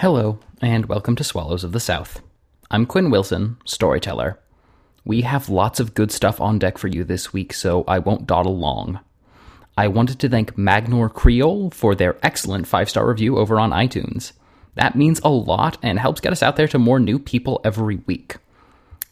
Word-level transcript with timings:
Hello, 0.00 0.38
and 0.62 0.86
welcome 0.86 1.16
to 1.16 1.24
Swallows 1.24 1.64
of 1.64 1.72
the 1.72 1.80
South. 1.80 2.22
I'm 2.70 2.86
Quinn 2.86 3.10
Wilson, 3.10 3.56
storyteller. 3.64 4.38
We 5.04 5.22
have 5.22 5.48
lots 5.48 5.80
of 5.80 5.94
good 5.94 6.12
stuff 6.12 6.40
on 6.40 6.60
deck 6.60 6.78
for 6.78 6.86
you 6.86 7.02
this 7.02 7.32
week, 7.32 7.52
so 7.52 7.82
I 7.88 7.98
won't 7.98 8.24
dawdle 8.24 8.56
long. 8.56 9.00
I 9.76 9.88
wanted 9.88 10.20
to 10.20 10.28
thank 10.28 10.54
Magnor 10.54 11.12
Creole 11.12 11.70
for 11.70 11.96
their 11.96 12.16
excellent 12.22 12.68
five 12.68 12.88
star 12.88 13.08
review 13.08 13.38
over 13.38 13.58
on 13.58 13.72
iTunes. 13.72 14.34
That 14.76 14.94
means 14.94 15.20
a 15.24 15.30
lot 15.30 15.78
and 15.82 15.98
helps 15.98 16.20
get 16.20 16.30
us 16.30 16.44
out 16.44 16.54
there 16.54 16.68
to 16.68 16.78
more 16.78 17.00
new 17.00 17.18
people 17.18 17.60
every 17.64 17.96
week. 18.06 18.36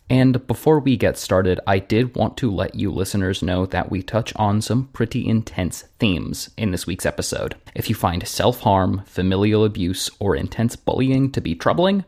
And 0.08 0.46
before 0.46 0.78
we 0.78 0.96
get 0.96 1.18
started, 1.18 1.58
I 1.66 1.80
did 1.80 2.14
want 2.14 2.36
to 2.38 2.50
let 2.50 2.76
you 2.76 2.92
listeners 2.92 3.42
know 3.42 3.66
that 3.66 3.90
we 3.90 4.02
touch 4.02 4.32
on 4.36 4.62
some 4.62 4.86
pretty 4.92 5.26
intense 5.26 5.82
themes 5.98 6.50
in 6.56 6.70
this 6.70 6.86
week's 6.86 7.06
episode. 7.06 7.56
If 7.74 7.88
you 7.88 7.96
find 7.96 8.26
self 8.26 8.60
harm, 8.60 9.02
familial 9.06 9.64
abuse, 9.64 10.08
or 10.20 10.36
intense 10.36 10.76
bullying 10.76 11.32
to 11.32 11.40
be 11.40 11.56
troubling, 11.56 12.04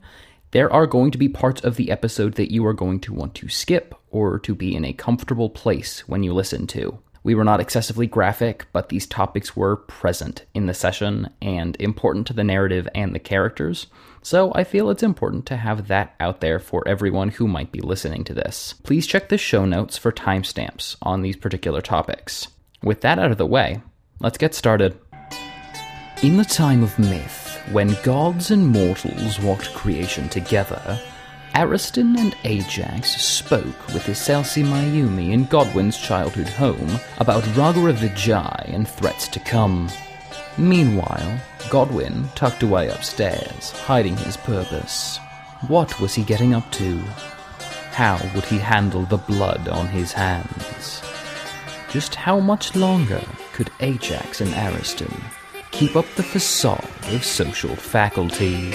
there 0.52 0.72
are 0.72 0.86
going 0.86 1.10
to 1.10 1.18
be 1.18 1.28
parts 1.28 1.60
of 1.62 1.74
the 1.76 1.90
episode 1.90 2.34
that 2.34 2.52
you 2.52 2.64
are 2.66 2.72
going 2.72 3.00
to 3.00 3.12
want 3.12 3.34
to 3.34 3.48
skip 3.48 3.94
or 4.10 4.38
to 4.38 4.54
be 4.54 4.76
in 4.76 4.84
a 4.84 4.92
comfortable 4.92 5.50
place 5.50 6.08
when 6.08 6.22
you 6.22 6.32
listen 6.32 6.66
to. 6.68 6.98
We 7.28 7.34
were 7.34 7.44
not 7.44 7.60
excessively 7.60 8.06
graphic, 8.06 8.64
but 8.72 8.88
these 8.88 9.06
topics 9.06 9.54
were 9.54 9.76
present 9.76 10.46
in 10.54 10.64
the 10.64 10.72
session 10.72 11.28
and 11.42 11.76
important 11.78 12.26
to 12.28 12.32
the 12.32 12.42
narrative 12.42 12.88
and 12.94 13.14
the 13.14 13.18
characters, 13.18 13.86
so 14.22 14.50
I 14.54 14.64
feel 14.64 14.88
it's 14.88 15.02
important 15.02 15.44
to 15.44 15.58
have 15.58 15.88
that 15.88 16.14
out 16.20 16.40
there 16.40 16.58
for 16.58 16.88
everyone 16.88 17.28
who 17.28 17.46
might 17.46 17.70
be 17.70 17.82
listening 17.82 18.24
to 18.24 18.32
this. 18.32 18.72
Please 18.82 19.06
check 19.06 19.28
the 19.28 19.36
show 19.36 19.66
notes 19.66 19.98
for 19.98 20.10
timestamps 20.10 20.96
on 21.02 21.20
these 21.20 21.36
particular 21.36 21.82
topics. 21.82 22.48
With 22.82 23.02
that 23.02 23.18
out 23.18 23.30
of 23.30 23.36
the 23.36 23.44
way, 23.44 23.82
let's 24.20 24.38
get 24.38 24.54
started. 24.54 24.98
In 26.22 26.38
the 26.38 26.46
time 26.46 26.82
of 26.82 26.98
myth, 26.98 27.60
when 27.72 27.94
gods 28.02 28.50
and 28.50 28.66
mortals 28.66 29.38
walked 29.38 29.74
creation 29.74 30.30
together, 30.30 30.98
Ariston 31.54 32.16
and 32.18 32.36
Ajax 32.44 33.20
spoke 33.20 33.86
with 33.88 34.06
Iselsi 34.06 34.64
Mayumi 34.64 35.32
in 35.32 35.44
Godwin's 35.44 35.98
childhood 35.98 36.48
home 36.48 37.00
about 37.18 37.42
Ragara 37.56 37.92
Vijay 37.92 38.74
and 38.74 38.86
threats 38.88 39.28
to 39.28 39.40
come. 39.40 39.90
Meanwhile, 40.56 41.40
Godwin 41.70 42.28
tucked 42.34 42.62
away 42.62 42.88
upstairs, 42.88 43.70
hiding 43.70 44.16
his 44.16 44.36
purpose. 44.36 45.18
What 45.66 45.98
was 46.00 46.14
he 46.14 46.22
getting 46.22 46.54
up 46.54 46.70
to? 46.72 46.98
How 47.92 48.20
would 48.34 48.44
he 48.44 48.58
handle 48.58 49.02
the 49.02 49.16
blood 49.16 49.68
on 49.68 49.88
his 49.88 50.12
hands? 50.12 51.02
Just 51.90 52.14
how 52.14 52.38
much 52.38 52.76
longer 52.76 53.22
could 53.52 53.70
Ajax 53.80 54.40
and 54.40 54.52
Ariston 54.54 55.12
keep 55.70 55.96
up 55.96 56.06
the 56.16 56.22
facade 56.22 56.88
of 57.12 57.24
social 57.24 57.74
faculty? 57.74 58.72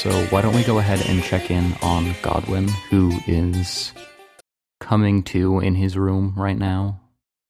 So, 0.00 0.10
why 0.30 0.40
don't 0.40 0.56
we 0.56 0.64
go 0.64 0.78
ahead 0.78 1.04
and 1.10 1.22
check 1.22 1.50
in 1.50 1.74
on 1.82 2.14
Godwin, 2.22 2.68
who 2.88 3.20
is 3.26 3.92
coming 4.80 5.22
to 5.24 5.60
in 5.60 5.74
his 5.74 5.94
room 5.94 6.32
right 6.38 6.56
now? 6.56 7.02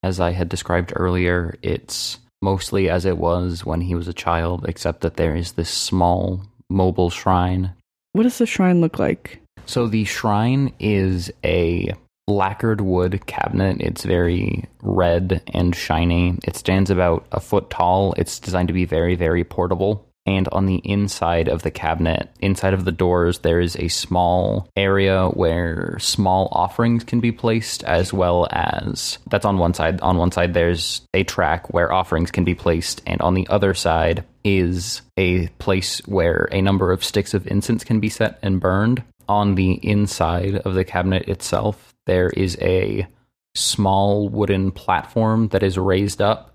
As 0.03 0.19
I 0.19 0.33
had 0.33 0.48
described 0.48 0.92
earlier, 0.97 1.55
it's 1.62 2.19
mostly 2.42 2.91
as 2.91 3.05
it 3.05 3.19
was 3.19 3.65
when 3.65 3.83
he 3.83 3.95
was 3.95 4.09
a 4.09 4.12
child, 4.12 4.65
except 4.69 5.03
that 5.03 5.15
there 5.15 5.37
is 5.37 5.53
this 5.53 5.70
small 5.70 6.42
mobile 6.69 7.09
shrine. 7.09 7.73
What 8.15 8.25
does 8.25 8.39
the 8.39 8.47
shrine 8.47 8.81
look 8.81 8.98
like? 8.98 9.41
So, 9.67 9.87
the 9.87 10.05
shrine 10.05 10.73
is 10.81 11.31
a 11.45 11.95
lacquered 12.27 12.81
wood 12.81 13.27
cabinet. 13.27 13.81
It's 13.81 14.03
very 14.05 14.64
red 14.83 15.41
and 15.55 15.73
shiny. 15.73 16.37
It 16.42 16.57
stands 16.57 16.91
about 16.91 17.29
a 17.31 17.39
foot 17.39 17.70
tall. 17.70 18.12
It's 18.14 18.41
designed 18.41 18.67
to 18.67 18.75
be 18.75 18.87
very, 18.87 19.14
very 19.14 19.45
portable. 19.45 20.09
And 20.27 20.49
on 20.49 20.67
the 20.67 20.77
inside 20.85 21.49
of 21.49 21.63
the 21.63 21.71
cabinet, 21.71 22.29
inside 22.41 22.75
of 22.75 22.85
the 22.85 22.93
doors, 22.93 23.39
there 23.39 23.61
is 23.61 23.75
a 23.77 23.89
small 23.89 24.69
area 24.77 25.29
where 25.29 25.98
small 25.98 26.48
offerings 26.53 27.05
can 27.05 27.20
be 27.20 27.33
placed, 27.33 27.83
as 27.85 28.13
well 28.13 28.47
as 28.51 29.19
that's 29.30 29.47
on 29.47 29.59
one 29.59 29.73
side. 29.73 30.01
On 30.03 30.19
one 30.19 30.30
side, 30.30 30.53
there's 30.53 31.01
a 31.14 31.25
track 31.25 31.73
where 31.73 31.92
offerings 31.92 32.30
can 32.30 32.45
be 32.45 32.55
placed, 32.55 33.03
and 33.07 33.20
on 33.23 33.35
the 33.35 33.48
other 33.48 33.73
side 33.73 34.25
is 34.45 35.03
a 35.17 35.47
place 35.59 36.01
where 36.07 36.48
a 36.53 36.61
number 36.61 36.92
of 36.92 37.03
sticks 37.03 37.33
of 37.33 37.47
incense 37.47 37.83
can 37.83 37.98
be 37.98 38.09
set 38.11 38.39
and 38.42 38.61
burned. 38.61 39.03
On 39.29 39.55
the 39.55 39.73
inside 39.73 40.57
of 40.57 40.75
the 40.75 40.85
cabinet 40.85 41.29
itself, 41.29 41.95
there 42.07 42.29
is 42.30 42.59
a 42.61 43.07
small 43.55 44.29
wooden 44.29 44.70
platform 44.70 45.48
that 45.48 45.63
is 45.63 45.79
raised 45.79 46.20
up 46.20 46.49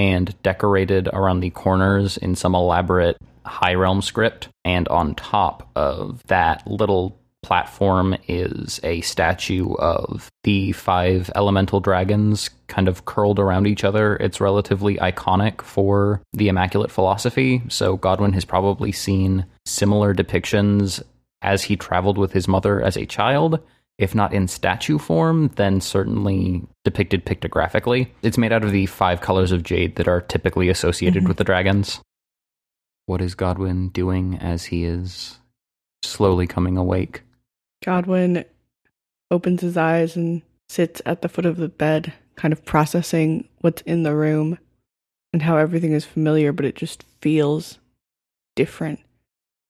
and 0.00 0.34
decorated 0.42 1.10
around 1.12 1.40
the 1.40 1.50
corners 1.50 2.16
in 2.16 2.34
some 2.34 2.54
elaborate 2.54 3.18
High 3.44 3.74
Realm 3.74 4.00
script. 4.00 4.48
And 4.64 4.88
on 4.88 5.14
top 5.14 5.70
of 5.76 6.22
that 6.28 6.66
little 6.66 7.20
platform 7.42 8.16
is 8.26 8.80
a 8.82 9.02
statue 9.02 9.74
of 9.74 10.30
the 10.44 10.72
five 10.72 11.30
elemental 11.34 11.80
dragons 11.80 12.48
kind 12.66 12.88
of 12.88 13.04
curled 13.04 13.38
around 13.38 13.66
each 13.66 13.84
other. 13.84 14.16
It's 14.16 14.40
relatively 14.40 14.96
iconic 14.96 15.60
for 15.60 16.22
the 16.32 16.48
Immaculate 16.48 16.90
Philosophy, 16.90 17.62
so 17.68 17.98
Godwin 17.98 18.32
has 18.32 18.46
probably 18.46 18.92
seen 18.92 19.44
similar 19.66 20.14
depictions 20.14 21.02
as 21.42 21.62
he 21.62 21.76
traveled 21.76 22.16
with 22.16 22.32
his 22.32 22.48
mother 22.48 22.80
as 22.80 22.96
a 22.96 23.04
child 23.04 23.60
if 24.00 24.14
not 24.14 24.32
in 24.32 24.48
statue 24.48 24.98
form, 24.98 25.48
then 25.56 25.80
certainly 25.80 26.62
depicted 26.84 27.26
pictographically. 27.26 28.10
It's 28.22 28.38
made 28.38 28.50
out 28.50 28.64
of 28.64 28.72
the 28.72 28.86
five 28.86 29.20
colors 29.20 29.52
of 29.52 29.62
jade 29.62 29.96
that 29.96 30.08
are 30.08 30.22
typically 30.22 30.70
associated 30.70 31.20
mm-hmm. 31.20 31.28
with 31.28 31.36
the 31.36 31.44
dragons. 31.44 32.00
What 33.04 33.20
is 33.20 33.34
Godwin 33.34 33.90
doing 33.90 34.38
as 34.38 34.64
he 34.64 34.84
is 34.84 35.38
slowly 36.02 36.46
coming 36.46 36.78
awake? 36.78 37.22
Godwin 37.84 38.46
opens 39.30 39.60
his 39.60 39.76
eyes 39.76 40.16
and 40.16 40.40
sits 40.70 41.02
at 41.04 41.20
the 41.20 41.28
foot 41.28 41.44
of 41.44 41.58
the 41.58 41.68
bed, 41.68 42.14
kind 42.36 42.52
of 42.52 42.64
processing 42.64 43.48
what's 43.60 43.82
in 43.82 44.02
the 44.02 44.14
room 44.14 44.58
and 45.34 45.42
how 45.42 45.58
everything 45.58 45.92
is 45.92 46.06
familiar, 46.06 46.52
but 46.52 46.64
it 46.64 46.74
just 46.74 47.04
feels 47.20 47.78
different. 48.56 49.00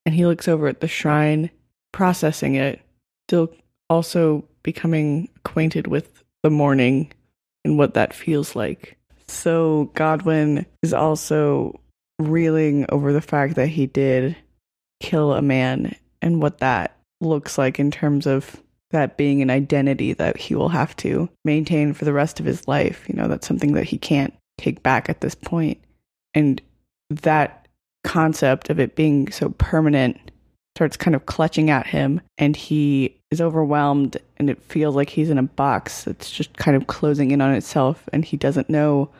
And 0.06 0.14
he 0.14 0.24
looks 0.24 0.46
over 0.46 0.68
at 0.68 0.80
the 0.80 0.88
shrine, 0.88 1.50
processing 1.92 2.54
it, 2.54 2.80
still 3.28 3.52
also 3.90 4.44
becoming 4.62 5.28
acquainted 5.36 5.86
with 5.86 6.22
the 6.42 6.50
morning 6.50 7.12
and 7.64 7.76
what 7.76 7.94
that 7.94 8.14
feels 8.14 8.56
like. 8.56 8.96
So 9.28 9.90
Godwin 9.94 10.64
is 10.82 10.94
also 10.94 11.78
reeling 12.18 12.86
over 12.88 13.12
the 13.12 13.20
fact 13.20 13.56
that 13.56 13.68
he 13.68 13.86
did 13.86 14.36
kill 15.00 15.34
a 15.34 15.42
man 15.42 15.94
and 16.22 16.40
what 16.40 16.58
that 16.58 16.96
looks 17.20 17.58
like 17.58 17.78
in 17.78 17.90
terms 17.90 18.26
of 18.26 18.62
that 18.90 19.16
being 19.16 19.40
an 19.40 19.50
identity 19.50 20.12
that 20.14 20.36
he 20.36 20.54
will 20.54 20.68
have 20.68 20.96
to 20.96 21.28
maintain 21.44 21.92
for 21.92 22.04
the 22.04 22.12
rest 22.12 22.40
of 22.40 22.46
his 22.46 22.66
life. 22.66 23.08
You 23.08 23.14
know, 23.14 23.28
that's 23.28 23.46
something 23.46 23.72
that 23.74 23.84
he 23.84 23.98
can't 23.98 24.34
take 24.58 24.82
back 24.82 25.08
at 25.08 25.20
this 25.20 25.34
point. 25.34 25.78
And 26.34 26.60
that 27.08 27.68
concept 28.04 28.70
of 28.70 28.80
it 28.80 28.96
being 28.96 29.30
so 29.30 29.50
permanent 29.50 30.29
starts 30.76 30.96
kind 30.96 31.14
of 31.14 31.26
clutching 31.26 31.70
at 31.70 31.86
him 31.86 32.20
and 32.38 32.56
he 32.56 33.16
is 33.30 33.40
overwhelmed 33.40 34.16
and 34.36 34.48
it 34.48 34.62
feels 34.62 34.94
like 34.94 35.10
he's 35.10 35.30
in 35.30 35.38
a 35.38 35.42
box 35.42 36.04
that's 36.04 36.30
just 36.30 36.56
kind 36.56 36.76
of 36.76 36.86
closing 36.86 37.30
in 37.30 37.40
on 37.40 37.54
itself 37.54 38.08
and 38.12 38.24
he 38.24 38.36
doesn't 38.36 38.70
know 38.70 39.10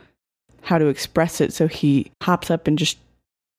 how 0.62 0.78
to 0.78 0.86
express 0.86 1.40
it. 1.40 1.52
So 1.52 1.66
he 1.66 2.10
hops 2.22 2.50
up 2.50 2.66
and 2.66 2.78
just 2.78 2.98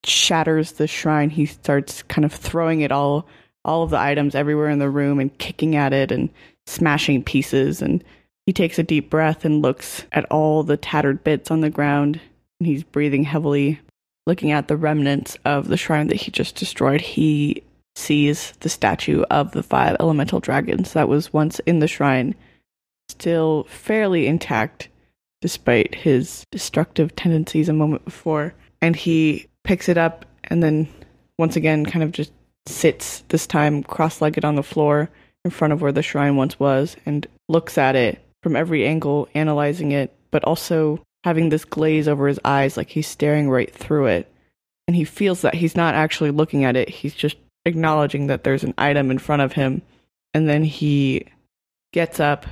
shatters 0.05 0.73
the 0.73 0.87
shrine. 0.87 1.29
He 1.29 1.45
starts 1.45 2.03
kind 2.03 2.25
of 2.25 2.33
throwing 2.33 2.81
it 2.81 2.91
all 2.91 3.27
all 3.63 3.83
of 3.83 3.91
the 3.91 3.99
items 3.99 4.33
everywhere 4.33 4.69
in 4.69 4.79
the 4.79 4.89
room 4.89 5.19
and 5.19 5.37
kicking 5.37 5.75
at 5.75 5.93
it 5.93 6.11
and 6.11 6.29
smashing 6.65 7.23
pieces. 7.23 7.81
And 7.81 8.03
he 8.47 8.53
takes 8.53 8.79
a 8.79 8.83
deep 8.83 9.09
breath 9.09 9.45
and 9.45 9.61
looks 9.61 10.05
at 10.11 10.25
all 10.31 10.63
the 10.63 10.77
tattered 10.77 11.23
bits 11.23 11.51
on 11.51 11.61
the 11.61 11.69
ground. 11.69 12.19
And 12.59 12.67
he's 12.67 12.83
breathing 12.83 13.23
heavily 13.23 13.79
looking 14.25 14.51
at 14.51 14.67
the 14.67 14.77
remnants 14.77 15.37
of 15.45 15.67
the 15.67 15.77
shrine 15.77 16.07
that 16.07 16.21
he 16.21 16.31
just 16.31 16.55
destroyed. 16.55 17.01
He 17.01 17.63
sees 17.95 18.53
the 18.61 18.69
statue 18.69 19.23
of 19.23 19.51
the 19.51 19.63
five 19.63 19.97
elemental 19.99 20.39
dragons 20.39 20.93
that 20.93 21.09
was 21.09 21.33
once 21.33 21.59
in 21.59 21.79
the 21.79 21.87
shrine, 21.87 22.35
still 23.09 23.65
fairly 23.65 24.27
intact 24.27 24.89
despite 25.41 25.95
his 25.95 26.45
destructive 26.51 27.15
tendencies 27.15 27.67
a 27.67 27.73
moment 27.73 28.05
before. 28.05 28.53
And 28.81 28.95
he 28.95 29.47
picks 29.63 29.89
it 29.89 29.97
up 29.97 30.25
and 30.45 30.61
then 30.63 30.87
once 31.37 31.55
again 31.55 31.85
kind 31.85 32.03
of 32.03 32.11
just 32.11 32.31
sits, 32.67 33.23
this 33.29 33.47
time 33.47 33.83
cross 33.83 34.21
legged 34.21 34.45
on 34.45 34.55
the 34.55 34.63
floor 34.63 35.09
in 35.43 35.51
front 35.51 35.73
of 35.73 35.81
where 35.81 35.91
the 35.91 36.03
shrine 36.03 36.35
once 36.35 36.59
was, 36.59 36.95
and 37.05 37.25
looks 37.49 37.77
at 37.77 37.95
it 37.95 38.23
from 38.43 38.55
every 38.55 38.85
angle, 38.85 39.27
analyzing 39.33 39.91
it, 39.91 40.13
but 40.29 40.43
also 40.43 41.03
having 41.23 41.49
this 41.49 41.65
glaze 41.65 42.07
over 42.07 42.27
his 42.27 42.39
eyes 42.45 42.77
like 42.77 42.89
he's 42.89 43.07
staring 43.07 43.49
right 43.49 43.73
through 43.73 44.05
it. 44.05 44.31
And 44.87 44.95
he 44.95 45.03
feels 45.03 45.41
that 45.41 45.55
he's 45.55 45.75
not 45.75 45.95
actually 45.95 46.31
looking 46.31 46.63
at 46.63 46.75
it, 46.75 46.89
he's 46.89 47.15
just 47.15 47.37
acknowledging 47.65 48.27
that 48.27 48.43
there's 48.43 48.63
an 48.63 48.73
item 48.77 49.11
in 49.11 49.19
front 49.19 49.41
of 49.41 49.53
him. 49.53 49.81
And 50.33 50.47
then 50.47 50.63
he 50.63 51.27
gets 51.93 52.19
up 52.19 52.45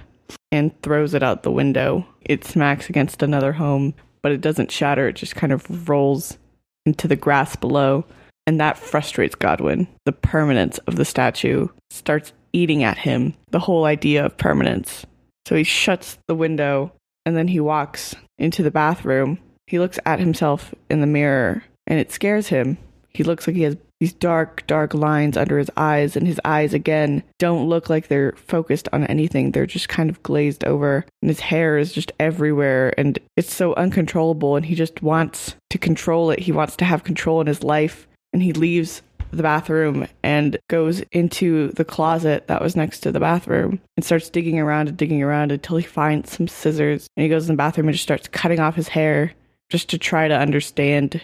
and 0.51 0.79
throws 0.81 1.13
it 1.13 1.23
out 1.23 1.43
the 1.43 1.51
window. 1.51 2.05
It 2.21 2.43
smacks 2.43 2.89
against 2.89 3.23
another 3.23 3.53
home, 3.53 3.93
but 4.21 4.31
it 4.31 4.41
doesn't 4.41 4.71
shatter. 4.71 5.07
It 5.07 5.15
just 5.15 5.35
kind 5.35 5.53
of 5.53 5.89
rolls 5.89 6.37
into 6.85 7.07
the 7.07 7.15
grass 7.15 7.55
below. 7.55 8.05
And 8.45 8.59
that 8.59 8.77
frustrates 8.77 9.35
Godwin. 9.35 9.87
The 10.05 10.11
permanence 10.11 10.79
of 10.79 10.95
the 10.95 11.05
statue 11.05 11.67
starts 11.89 12.33
eating 12.51 12.83
at 12.83 12.97
him, 12.97 13.35
the 13.51 13.59
whole 13.59 13.85
idea 13.85 14.25
of 14.25 14.37
permanence. 14.37 15.05
So 15.47 15.55
he 15.55 15.63
shuts 15.63 16.17
the 16.27 16.35
window 16.35 16.91
and 17.25 17.37
then 17.37 17.47
he 17.47 17.59
walks 17.59 18.15
into 18.37 18.63
the 18.63 18.71
bathroom. 18.71 19.39
He 19.67 19.79
looks 19.79 19.99
at 20.05 20.19
himself 20.19 20.73
in 20.89 21.01
the 21.01 21.07
mirror 21.07 21.63
and 21.85 21.99
it 21.99 22.11
scares 22.11 22.47
him. 22.47 22.77
He 23.19 23.23
looks 23.23 23.45
like 23.47 23.57
he 23.57 23.63
has 23.63 23.75
these 23.99 24.13
dark, 24.13 24.65
dark 24.65 24.93
lines 24.93 25.35
under 25.35 25.57
his 25.57 25.69
eyes, 25.75 26.15
and 26.15 26.25
his 26.25 26.39
eyes 26.45 26.73
again 26.73 27.21
don't 27.37 27.67
look 27.67 27.89
like 27.89 28.07
they're 28.07 28.31
focused 28.37 28.87
on 28.93 29.05
anything. 29.07 29.51
They're 29.51 29.65
just 29.65 29.89
kind 29.89 30.09
of 30.09 30.23
glazed 30.23 30.63
over, 30.63 31.05
and 31.21 31.27
his 31.27 31.41
hair 31.41 31.77
is 31.77 31.91
just 31.91 32.13
everywhere, 32.17 32.93
and 32.97 33.19
it's 33.35 33.53
so 33.53 33.73
uncontrollable, 33.73 34.55
and 34.55 34.65
he 34.65 34.73
just 34.73 35.03
wants 35.03 35.55
to 35.69 35.77
control 35.77 36.31
it. 36.31 36.39
He 36.39 36.53
wants 36.53 36.77
to 36.77 36.85
have 36.85 37.03
control 37.03 37.41
in 37.41 37.47
his 37.47 37.61
life, 37.61 38.07
and 38.31 38.41
he 38.41 38.53
leaves 38.53 39.01
the 39.31 39.43
bathroom 39.43 40.07
and 40.23 40.57
goes 40.69 41.01
into 41.11 41.73
the 41.73 41.83
closet 41.83 42.47
that 42.47 42.61
was 42.61 42.77
next 42.77 43.01
to 43.01 43.11
the 43.11 43.19
bathroom 43.19 43.81
and 43.97 44.05
starts 44.05 44.29
digging 44.29 44.59
around 44.59 44.87
and 44.87 44.95
digging 44.95 45.21
around 45.21 45.51
until 45.51 45.75
he 45.75 45.85
finds 45.85 46.31
some 46.31 46.47
scissors. 46.47 47.09
And 47.17 47.23
he 47.23 47.29
goes 47.29 47.49
in 47.49 47.55
the 47.55 47.57
bathroom 47.57 47.89
and 47.89 47.93
just 47.95 48.03
starts 48.03 48.29
cutting 48.29 48.61
off 48.61 48.75
his 48.75 48.87
hair 48.87 49.33
just 49.69 49.89
to 49.89 49.97
try 49.97 50.29
to 50.29 50.39
understand 50.39 51.19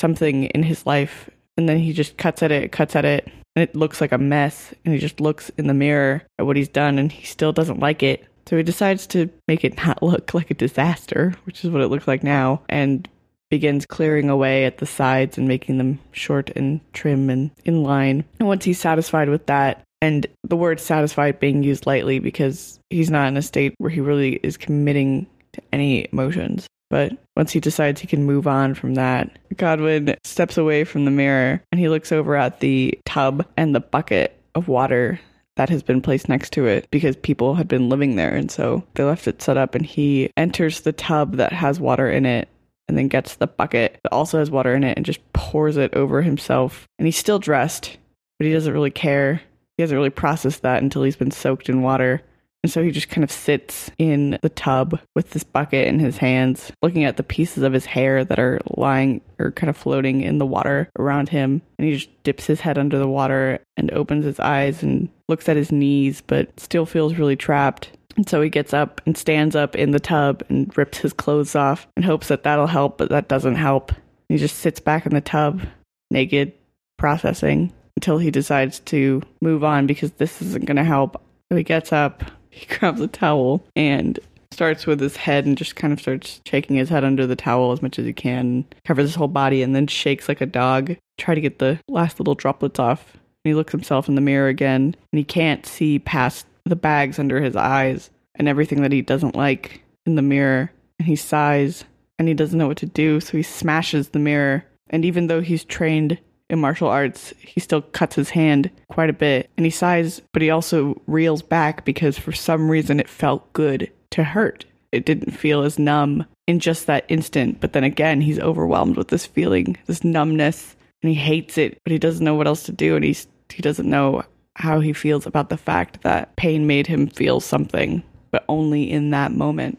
something 0.00 0.46
in 0.46 0.64
his 0.64 0.84
life. 0.84 1.30
And 1.56 1.68
then 1.68 1.78
he 1.78 1.92
just 1.92 2.16
cuts 2.16 2.42
at 2.42 2.52
it, 2.52 2.72
cuts 2.72 2.96
at 2.96 3.04
it, 3.04 3.26
and 3.54 3.62
it 3.62 3.74
looks 3.74 4.00
like 4.00 4.12
a 4.12 4.18
mess. 4.18 4.74
And 4.84 4.94
he 4.94 5.00
just 5.00 5.20
looks 5.20 5.50
in 5.56 5.66
the 5.66 5.74
mirror 5.74 6.22
at 6.38 6.46
what 6.46 6.56
he's 6.56 6.68
done 6.68 6.98
and 6.98 7.10
he 7.10 7.24
still 7.26 7.52
doesn't 7.52 7.80
like 7.80 8.02
it. 8.02 8.26
So 8.46 8.56
he 8.56 8.62
decides 8.62 9.06
to 9.08 9.30
make 9.48 9.64
it 9.64 9.76
not 9.86 10.02
look 10.02 10.34
like 10.34 10.50
a 10.50 10.54
disaster, 10.54 11.34
which 11.44 11.64
is 11.64 11.70
what 11.70 11.82
it 11.82 11.88
looks 11.88 12.06
like 12.06 12.22
now, 12.22 12.62
and 12.68 13.08
begins 13.50 13.86
clearing 13.86 14.28
away 14.28 14.64
at 14.64 14.78
the 14.78 14.86
sides 14.86 15.38
and 15.38 15.46
making 15.46 15.78
them 15.78 16.00
short 16.12 16.50
and 16.56 16.80
trim 16.92 17.30
and 17.30 17.50
in 17.64 17.82
line. 17.82 18.24
And 18.38 18.48
once 18.48 18.64
he's 18.64 18.80
satisfied 18.80 19.28
with 19.28 19.46
that, 19.46 19.82
and 20.02 20.26
the 20.44 20.56
word 20.56 20.78
satisfied 20.78 21.40
being 21.40 21.62
used 21.62 21.86
lightly 21.86 22.18
because 22.18 22.78
he's 22.90 23.10
not 23.10 23.28
in 23.28 23.36
a 23.36 23.42
state 23.42 23.74
where 23.78 23.90
he 23.90 24.00
really 24.00 24.34
is 24.42 24.56
committing 24.56 25.26
to 25.52 25.62
any 25.72 26.08
emotions. 26.12 26.66
But 26.88 27.12
once 27.36 27.52
he 27.52 27.60
decides 27.60 28.00
he 28.00 28.06
can 28.06 28.24
move 28.24 28.46
on 28.46 28.74
from 28.74 28.94
that, 28.94 29.38
Godwin 29.56 30.16
steps 30.24 30.56
away 30.56 30.84
from 30.84 31.04
the 31.04 31.10
mirror 31.10 31.62
and 31.72 31.80
he 31.80 31.88
looks 31.88 32.12
over 32.12 32.36
at 32.36 32.60
the 32.60 32.98
tub 33.04 33.46
and 33.56 33.74
the 33.74 33.80
bucket 33.80 34.40
of 34.54 34.68
water 34.68 35.20
that 35.56 35.68
has 35.70 35.82
been 35.82 36.02
placed 36.02 36.28
next 36.28 36.52
to 36.52 36.66
it 36.66 36.86
because 36.90 37.16
people 37.16 37.54
had 37.54 37.66
been 37.66 37.88
living 37.88 38.16
there. 38.16 38.34
And 38.34 38.50
so 38.50 38.84
they 38.94 39.04
left 39.04 39.26
it 39.26 39.42
set 39.42 39.56
up 39.56 39.74
and 39.74 39.84
he 39.84 40.30
enters 40.36 40.80
the 40.80 40.92
tub 40.92 41.36
that 41.36 41.52
has 41.52 41.80
water 41.80 42.10
in 42.10 42.26
it 42.26 42.48
and 42.88 42.96
then 42.96 43.08
gets 43.08 43.36
the 43.36 43.46
bucket 43.46 43.98
that 44.02 44.12
also 44.12 44.38
has 44.38 44.50
water 44.50 44.74
in 44.74 44.84
it 44.84 44.96
and 44.96 45.04
just 45.04 45.20
pours 45.32 45.76
it 45.76 45.94
over 45.94 46.22
himself. 46.22 46.86
And 46.98 47.06
he's 47.06 47.16
still 47.16 47.38
dressed, 47.38 47.96
but 48.38 48.46
he 48.46 48.52
doesn't 48.52 48.72
really 48.72 48.90
care. 48.90 49.40
He 49.76 49.82
hasn't 49.82 49.96
really 49.96 50.10
processed 50.10 50.62
that 50.62 50.82
until 50.82 51.02
he's 51.02 51.16
been 51.16 51.30
soaked 51.30 51.68
in 51.68 51.82
water. 51.82 52.22
And 52.66 52.70
so 52.72 52.82
he 52.82 52.90
just 52.90 53.10
kind 53.10 53.22
of 53.22 53.30
sits 53.30 53.92
in 53.96 54.40
the 54.42 54.48
tub 54.48 54.98
with 55.14 55.30
this 55.30 55.44
bucket 55.44 55.86
in 55.86 56.00
his 56.00 56.18
hands, 56.18 56.72
looking 56.82 57.04
at 57.04 57.16
the 57.16 57.22
pieces 57.22 57.62
of 57.62 57.72
his 57.72 57.86
hair 57.86 58.24
that 58.24 58.40
are 58.40 58.58
lying 58.76 59.20
or 59.38 59.52
kind 59.52 59.70
of 59.70 59.76
floating 59.76 60.20
in 60.20 60.38
the 60.38 60.46
water 60.46 60.90
around 60.98 61.28
him. 61.28 61.62
And 61.78 61.86
he 61.86 61.94
just 61.94 62.24
dips 62.24 62.44
his 62.44 62.60
head 62.60 62.76
under 62.76 62.98
the 62.98 63.06
water 63.06 63.60
and 63.76 63.92
opens 63.92 64.24
his 64.24 64.40
eyes 64.40 64.82
and 64.82 65.08
looks 65.28 65.48
at 65.48 65.56
his 65.56 65.70
knees, 65.70 66.22
but 66.26 66.58
still 66.58 66.86
feels 66.86 67.14
really 67.14 67.36
trapped. 67.36 67.92
And 68.16 68.28
so 68.28 68.42
he 68.42 68.50
gets 68.50 68.74
up 68.74 69.00
and 69.06 69.16
stands 69.16 69.54
up 69.54 69.76
in 69.76 69.92
the 69.92 70.00
tub 70.00 70.42
and 70.48 70.76
rips 70.76 70.98
his 70.98 71.12
clothes 71.12 71.54
off 71.54 71.86
and 71.94 72.04
hopes 72.04 72.26
that 72.26 72.42
that'll 72.42 72.66
help, 72.66 72.98
but 72.98 73.10
that 73.10 73.28
doesn't 73.28 73.54
help. 73.54 73.92
He 74.28 74.38
just 74.38 74.56
sits 74.56 74.80
back 74.80 75.06
in 75.06 75.14
the 75.14 75.20
tub, 75.20 75.62
naked, 76.10 76.52
processing 76.96 77.72
until 77.94 78.18
he 78.18 78.32
decides 78.32 78.80
to 78.80 79.22
move 79.40 79.62
on 79.62 79.86
because 79.86 80.10
this 80.14 80.42
isn't 80.42 80.64
going 80.64 80.78
to 80.78 80.82
help. 80.82 81.22
So 81.48 81.56
he 81.56 81.62
gets 81.62 81.92
up, 81.92 82.24
he 82.56 82.64
grabs 82.66 83.00
a 83.02 83.06
towel 83.06 83.62
and 83.76 84.18
starts 84.50 84.86
with 84.86 84.98
his 84.98 85.16
head 85.16 85.44
and 85.44 85.58
just 85.58 85.76
kind 85.76 85.92
of 85.92 86.00
starts 86.00 86.40
shaking 86.46 86.76
his 86.76 86.88
head 86.88 87.04
under 87.04 87.26
the 87.26 87.36
towel 87.36 87.72
as 87.72 87.82
much 87.82 87.98
as 87.98 88.06
he 88.06 88.14
can, 88.14 88.64
covers 88.86 89.10
his 89.10 89.14
whole 89.14 89.28
body, 89.28 89.62
and 89.62 89.76
then 89.76 89.86
shakes 89.86 90.26
like 90.26 90.40
a 90.40 90.46
dog, 90.46 90.96
try 91.18 91.34
to 91.34 91.40
get 91.40 91.58
the 91.58 91.78
last 91.86 92.18
little 92.18 92.34
droplets 92.34 92.78
off. 92.78 93.12
And 93.12 93.50
he 93.50 93.54
looks 93.54 93.72
himself 93.72 94.08
in 94.08 94.14
the 94.14 94.22
mirror 94.22 94.48
again, 94.48 94.96
and 95.12 95.18
he 95.18 95.24
can't 95.24 95.66
see 95.66 95.98
past 95.98 96.46
the 96.64 96.76
bags 96.76 97.18
under 97.18 97.42
his 97.42 97.54
eyes 97.54 98.10
and 98.36 98.48
everything 98.48 98.80
that 98.80 98.92
he 98.92 99.02
doesn't 99.02 99.36
like 99.36 99.82
in 100.06 100.14
the 100.14 100.22
mirror. 100.22 100.72
And 100.98 101.06
he 101.06 101.16
sighs 101.16 101.84
and 102.18 102.26
he 102.26 102.32
doesn't 102.32 102.58
know 102.58 102.68
what 102.68 102.78
to 102.78 102.86
do, 102.86 103.20
so 103.20 103.36
he 103.36 103.42
smashes 103.42 104.08
the 104.08 104.18
mirror. 104.18 104.64
And 104.88 105.04
even 105.04 105.26
though 105.26 105.42
he's 105.42 105.64
trained 105.64 106.18
in 106.48 106.60
martial 106.60 106.88
arts, 106.88 107.34
he 107.40 107.60
still 107.60 107.82
cuts 107.82 108.16
his 108.16 108.30
hand 108.30 108.70
quite 108.88 109.10
a 109.10 109.14
bit. 109.14 109.50
And 109.56 109.66
he 109.66 109.70
sighs, 109.70 110.22
but 110.32 110.42
he 110.42 110.50
also 110.50 111.00
reels 111.06 111.42
back 111.42 111.84
because 111.84 112.18
for 112.18 112.32
some 112.32 112.70
reason 112.70 113.00
it 113.00 113.08
felt 113.08 113.52
good 113.52 113.90
to 114.10 114.24
hurt. 114.24 114.64
It 114.92 115.04
didn't 115.04 115.32
feel 115.32 115.62
as 115.62 115.78
numb 115.78 116.24
in 116.46 116.60
just 116.60 116.86
that 116.86 117.04
instant. 117.08 117.60
But 117.60 117.72
then 117.72 117.84
again, 117.84 118.20
he's 118.20 118.38
overwhelmed 118.38 118.96
with 118.96 119.08
this 119.08 119.26
feeling, 119.26 119.76
this 119.86 120.04
numbness, 120.04 120.76
and 121.02 121.10
he 121.10 121.14
hates 121.14 121.58
it, 121.58 121.78
but 121.84 121.90
he 121.90 121.98
doesn't 121.98 122.24
know 122.24 122.34
what 122.34 122.46
else 122.46 122.62
to 122.64 122.72
do. 122.72 122.96
And 122.96 123.04
he's, 123.04 123.26
he 123.50 123.62
doesn't 123.62 123.88
know 123.88 124.24
how 124.54 124.80
he 124.80 124.92
feels 124.92 125.26
about 125.26 125.50
the 125.50 125.56
fact 125.56 126.02
that 126.02 126.34
pain 126.36 126.66
made 126.66 126.86
him 126.86 127.08
feel 127.08 127.40
something, 127.40 128.02
but 128.30 128.44
only 128.48 128.90
in 128.90 129.10
that 129.10 129.32
moment. 129.32 129.78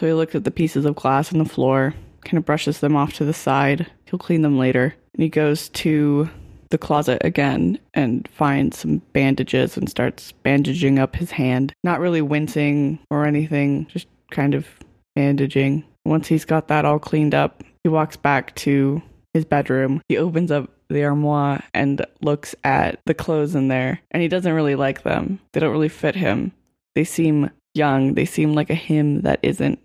So 0.00 0.06
he 0.06 0.12
looks 0.12 0.34
at 0.34 0.44
the 0.44 0.50
pieces 0.50 0.84
of 0.84 0.96
glass 0.96 1.32
on 1.32 1.38
the 1.38 1.44
floor, 1.44 1.94
kind 2.24 2.38
of 2.38 2.46
brushes 2.46 2.80
them 2.80 2.96
off 2.96 3.12
to 3.14 3.24
the 3.24 3.34
side. 3.34 3.86
He'll 4.14 4.18
clean 4.20 4.42
them 4.42 4.58
later. 4.58 4.94
And 5.14 5.24
he 5.24 5.28
goes 5.28 5.70
to 5.70 6.30
the 6.70 6.78
closet 6.78 7.20
again 7.24 7.80
and 7.94 8.28
finds 8.28 8.78
some 8.78 8.98
bandages 9.12 9.76
and 9.76 9.90
starts 9.90 10.30
bandaging 10.30 11.00
up 11.00 11.16
his 11.16 11.32
hand. 11.32 11.72
Not 11.82 11.98
really 11.98 12.22
wincing 12.22 13.00
or 13.10 13.26
anything, 13.26 13.86
just 13.86 14.06
kind 14.30 14.54
of 14.54 14.68
bandaging. 15.16 15.82
Once 16.04 16.28
he's 16.28 16.44
got 16.44 16.68
that 16.68 16.84
all 16.84 17.00
cleaned 17.00 17.34
up, 17.34 17.64
he 17.82 17.88
walks 17.88 18.16
back 18.16 18.54
to 18.54 19.02
his 19.32 19.44
bedroom. 19.44 20.00
He 20.06 20.16
opens 20.16 20.52
up 20.52 20.70
the 20.88 21.02
armoire 21.02 21.64
and 21.74 22.06
looks 22.22 22.54
at 22.62 23.00
the 23.06 23.14
clothes 23.14 23.56
in 23.56 23.66
there, 23.66 23.98
and 24.12 24.22
he 24.22 24.28
doesn't 24.28 24.52
really 24.52 24.76
like 24.76 25.02
them. 25.02 25.40
They 25.50 25.58
don't 25.58 25.72
really 25.72 25.88
fit 25.88 26.14
him. 26.14 26.52
They 26.94 27.02
seem 27.02 27.50
young. 27.74 28.14
They 28.14 28.26
seem 28.26 28.54
like 28.54 28.70
a 28.70 28.74
him 28.74 29.22
that 29.22 29.40
isn't 29.42 29.80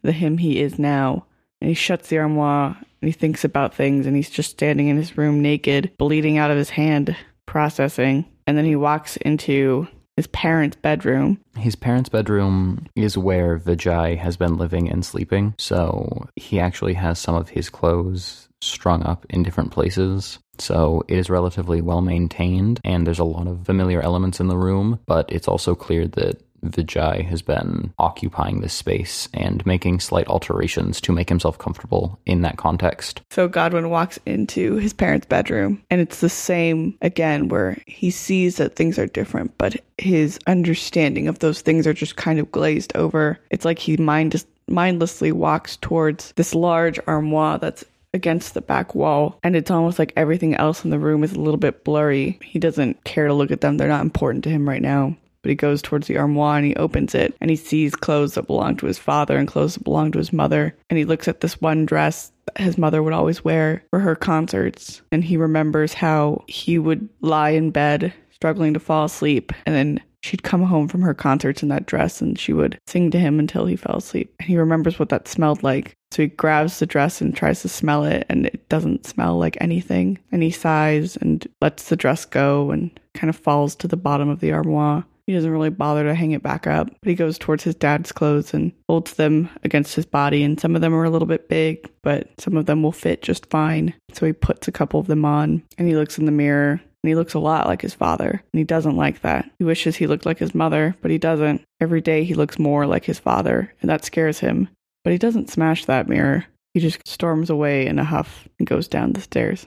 the 0.00 0.12
him 0.12 0.38
he 0.38 0.60
is 0.60 0.78
now. 0.78 1.26
And 1.60 1.68
he 1.68 1.74
shuts 1.74 2.08
the 2.08 2.18
armoire 2.18 2.78
and 3.00 3.08
he 3.08 3.12
thinks 3.12 3.44
about 3.44 3.74
things, 3.74 4.06
and 4.06 4.16
he's 4.16 4.30
just 4.30 4.50
standing 4.50 4.88
in 4.88 4.96
his 4.96 5.16
room 5.16 5.42
naked, 5.42 5.92
bleeding 5.98 6.38
out 6.38 6.50
of 6.50 6.56
his 6.56 6.70
hand, 6.70 7.16
processing. 7.46 8.24
And 8.46 8.56
then 8.56 8.64
he 8.64 8.76
walks 8.76 9.16
into 9.18 9.88
his 10.16 10.26
parents' 10.28 10.76
bedroom. 10.76 11.38
His 11.56 11.76
parents' 11.76 12.08
bedroom 12.08 12.86
is 12.96 13.18
where 13.18 13.58
Vijay 13.58 14.16
has 14.16 14.36
been 14.36 14.56
living 14.56 14.88
and 14.90 15.04
sleeping, 15.04 15.54
so 15.58 16.26
he 16.36 16.58
actually 16.58 16.94
has 16.94 17.18
some 17.18 17.34
of 17.34 17.50
his 17.50 17.68
clothes 17.68 18.48
strung 18.62 19.02
up 19.02 19.26
in 19.28 19.42
different 19.42 19.72
places. 19.72 20.38
So 20.58 21.02
it 21.08 21.18
is 21.18 21.28
relatively 21.28 21.82
well 21.82 22.00
maintained, 22.00 22.80
and 22.82 23.06
there's 23.06 23.18
a 23.18 23.24
lot 23.24 23.46
of 23.46 23.66
familiar 23.66 24.00
elements 24.00 24.40
in 24.40 24.48
the 24.48 24.56
room, 24.56 24.98
but 25.06 25.30
it's 25.30 25.48
also 25.48 25.74
clear 25.74 26.08
that 26.08 26.42
Vijay 26.70 27.24
has 27.26 27.42
been 27.42 27.92
occupying 27.98 28.60
this 28.60 28.72
space 28.72 29.28
and 29.34 29.64
making 29.66 30.00
slight 30.00 30.28
alterations 30.28 31.00
to 31.02 31.12
make 31.12 31.28
himself 31.28 31.58
comfortable 31.58 32.18
in 32.26 32.42
that 32.42 32.56
context. 32.56 33.22
So 33.30 33.48
Godwin 33.48 33.90
walks 33.90 34.18
into 34.26 34.76
his 34.76 34.92
parents' 34.92 35.26
bedroom, 35.26 35.82
and 35.90 36.00
it's 36.00 36.20
the 36.20 36.28
same 36.28 36.96
again, 37.02 37.48
where 37.48 37.78
he 37.86 38.10
sees 38.10 38.56
that 38.56 38.76
things 38.76 38.98
are 38.98 39.06
different, 39.06 39.56
but 39.58 39.76
his 39.98 40.38
understanding 40.46 41.28
of 41.28 41.38
those 41.38 41.60
things 41.60 41.86
are 41.86 41.94
just 41.94 42.16
kind 42.16 42.38
of 42.38 42.52
glazed 42.52 42.94
over. 42.96 43.38
It's 43.50 43.64
like 43.64 43.78
he 43.78 43.96
mind- 43.96 44.44
mindlessly 44.68 45.32
walks 45.32 45.76
towards 45.76 46.32
this 46.32 46.54
large 46.54 46.98
armoire 47.06 47.58
that's 47.58 47.84
against 48.16 48.54
the 48.54 48.60
back 48.60 48.94
wall 48.94 49.38
and 49.44 49.54
it's 49.54 49.70
almost 49.70 49.98
like 49.98 50.12
everything 50.16 50.54
else 50.54 50.84
in 50.84 50.90
the 50.90 50.98
room 50.98 51.22
is 51.22 51.32
a 51.32 51.40
little 51.40 51.58
bit 51.58 51.84
blurry. 51.84 52.38
He 52.42 52.58
doesn't 52.58 53.04
care 53.04 53.28
to 53.28 53.34
look 53.34 53.50
at 53.52 53.60
them. 53.60 53.76
They're 53.76 53.86
not 53.86 54.02
important 54.02 54.42
to 54.44 54.50
him 54.50 54.68
right 54.68 54.82
now. 54.82 55.16
But 55.46 55.50
he 55.50 55.54
goes 55.54 55.80
towards 55.80 56.08
the 56.08 56.18
armoire 56.18 56.56
and 56.56 56.66
he 56.66 56.74
opens 56.74 57.14
it 57.14 57.36
and 57.40 57.50
he 57.50 57.54
sees 57.54 57.94
clothes 57.94 58.34
that 58.34 58.48
belong 58.48 58.76
to 58.78 58.86
his 58.86 58.98
father 58.98 59.38
and 59.38 59.46
clothes 59.46 59.74
that 59.74 59.84
belong 59.84 60.10
to 60.10 60.18
his 60.18 60.32
mother. 60.32 60.74
And 60.90 60.98
he 60.98 61.04
looks 61.04 61.28
at 61.28 61.40
this 61.40 61.60
one 61.60 61.86
dress 61.86 62.32
that 62.46 62.64
his 62.64 62.76
mother 62.76 63.00
would 63.00 63.12
always 63.12 63.44
wear 63.44 63.84
for 63.90 64.00
her 64.00 64.16
concerts. 64.16 65.02
And 65.12 65.22
he 65.22 65.36
remembers 65.36 65.94
how 65.94 66.42
he 66.48 66.80
would 66.80 67.08
lie 67.20 67.50
in 67.50 67.70
bed 67.70 68.12
struggling 68.32 68.74
to 68.74 68.80
fall 68.80 69.04
asleep 69.04 69.52
and 69.66 69.76
then 69.76 70.00
she'd 70.24 70.42
come 70.42 70.64
home 70.64 70.88
from 70.88 71.02
her 71.02 71.14
concerts 71.14 71.62
in 71.62 71.68
that 71.68 71.86
dress 71.86 72.20
and 72.20 72.36
she 72.36 72.52
would 72.52 72.76
sing 72.88 73.12
to 73.12 73.20
him 73.20 73.38
until 73.38 73.66
he 73.66 73.76
fell 73.76 73.98
asleep. 73.98 74.34
And 74.40 74.48
he 74.48 74.56
remembers 74.56 74.98
what 74.98 75.10
that 75.10 75.28
smelled 75.28 75.62
like. 75.62 75.94
So 76.10 76.22
he 76.22 76.28
grabs 76.28 76.80
the 76.80 76.86
dress 76.86 77.20
and 77.20 77.36
tries 77.36 77.62
to 77.62 77.68
smell 77.68 78.04
it, 78.04 78.26
and 78.28 78.46
it 78.46 78.68
doesn't 78.68 79.06
smell 79.06 79.38
like 79.38 79.56
anything. 79.60 80.18
And 80.32 80.42
he 80.42 80.50
sighs 80.50 81.16
and 81.16 81.46
lets 81.60 81.88
the 81.88 81.96
dress 81.96 82.24
go 82.24 82.70
and 82.72 82.98
kind 83.14 83.28
of 83.28 83.36
falls 83.36 83.76
to 83.76 83.88
the 83.88 83.96
bottom 83.96 84.28
of 84.28 84.40
the 84.40 84.52
armoire. 84.52 85.04
He 85.26 85.32
doesn't 85.32 85.50
really 85.50 85.70
bother 85.70 86.04
to 86.04 86.14
hang 86.14 86.30
it 86.30 86.42
back 86.42 86.68
up, 86.68 86.88
but 86.88 87.08
he 87.08 87.16
goes 87.16 87.36
towards 87.36 87.64
his 87.64 87.74
dad's 87.74 88.12
clothes 88.12 88.54
and 88.54 88.72
folds 88.86 89.14
them 89.14 89.50
against 89.64 89.96
his 89.96 90.06
body. 90.06 90.44
And 90.44 90.60
some 90.60 90.76
of 90.76 90.82
them 90.82 90.94
are 90.94 91.04
a 91.04 91.10
little 91.10 91.26
bit 91.26 91.48
big, 91.48 91.90
but 92.02 92.28
some 92.38 92.56
of 92.56 92.66
them 92.66 92.82
will 92.82 92.92
fit 92.92 93.22
just 93.22 93.50
fine. 93.50 93.92
So 94.12 94.24
he 94.24 94.32
puts 94.32 94.68
a 94.68 94.72
couple 94.72 95.00
of 95.00 95.08
them 95.08 95.24
on 95.24 95.64
and 95.78 95.88
he 95.88 95.96
looks 95.96 96.18
in 96.18 96.26
the 96.26 96.32
mirror 96.32 96.80
and 97.06 97.08
he 97.08 97.16
looks 97.16 97.34
a 97.34 97.40
lot 97.40 97.66
like 97.66 97.82
his 97.82 97.94
father. 97.94 98.30
And 98.30 98.58
he 98.58 98.64
doesn't 98.64 98.96
like 98.96 99.22
that. 99.22 99.50
He 99.58 99.64
wishes 99.64 99.96
he 99.96 100.06
looked 100.06 100.26
like 100.26 100.38
his 100.38 100.54
mother, 100.54 100.94
but 101.02 101.10
he 101.10 101.18
doesn't. 101.18 101.62
Every 101.80 102.00
day 102.00 102.24
he 102.24 102.34
looks 102.34 102.58
more 102.58 102.86
like 102.86 103.04
his 103.04 103.18
father, 103.18 103.72
and 103.80 103.88
that 103.90 104.04
scares 104.04 104.40
him. 104.40 104.68
But 105.04 105.12
he 105.12 105.18
doesn't 105.18 105.50
smash 105.50 105.84
that 105.84 106.08
mirror. 106.08 106.46
He 106.74 106.80
just 106.80 107.06
storms 107.06 107.48
away 107.48 107.86
in 107.86 107.98
a 107.98 108.04
huff 108.04 108.48
and 108.58 108.66
goes 108.66 108.88
down 108.88 109.12
the 109.12 109.20
stairs. 109.20 109.66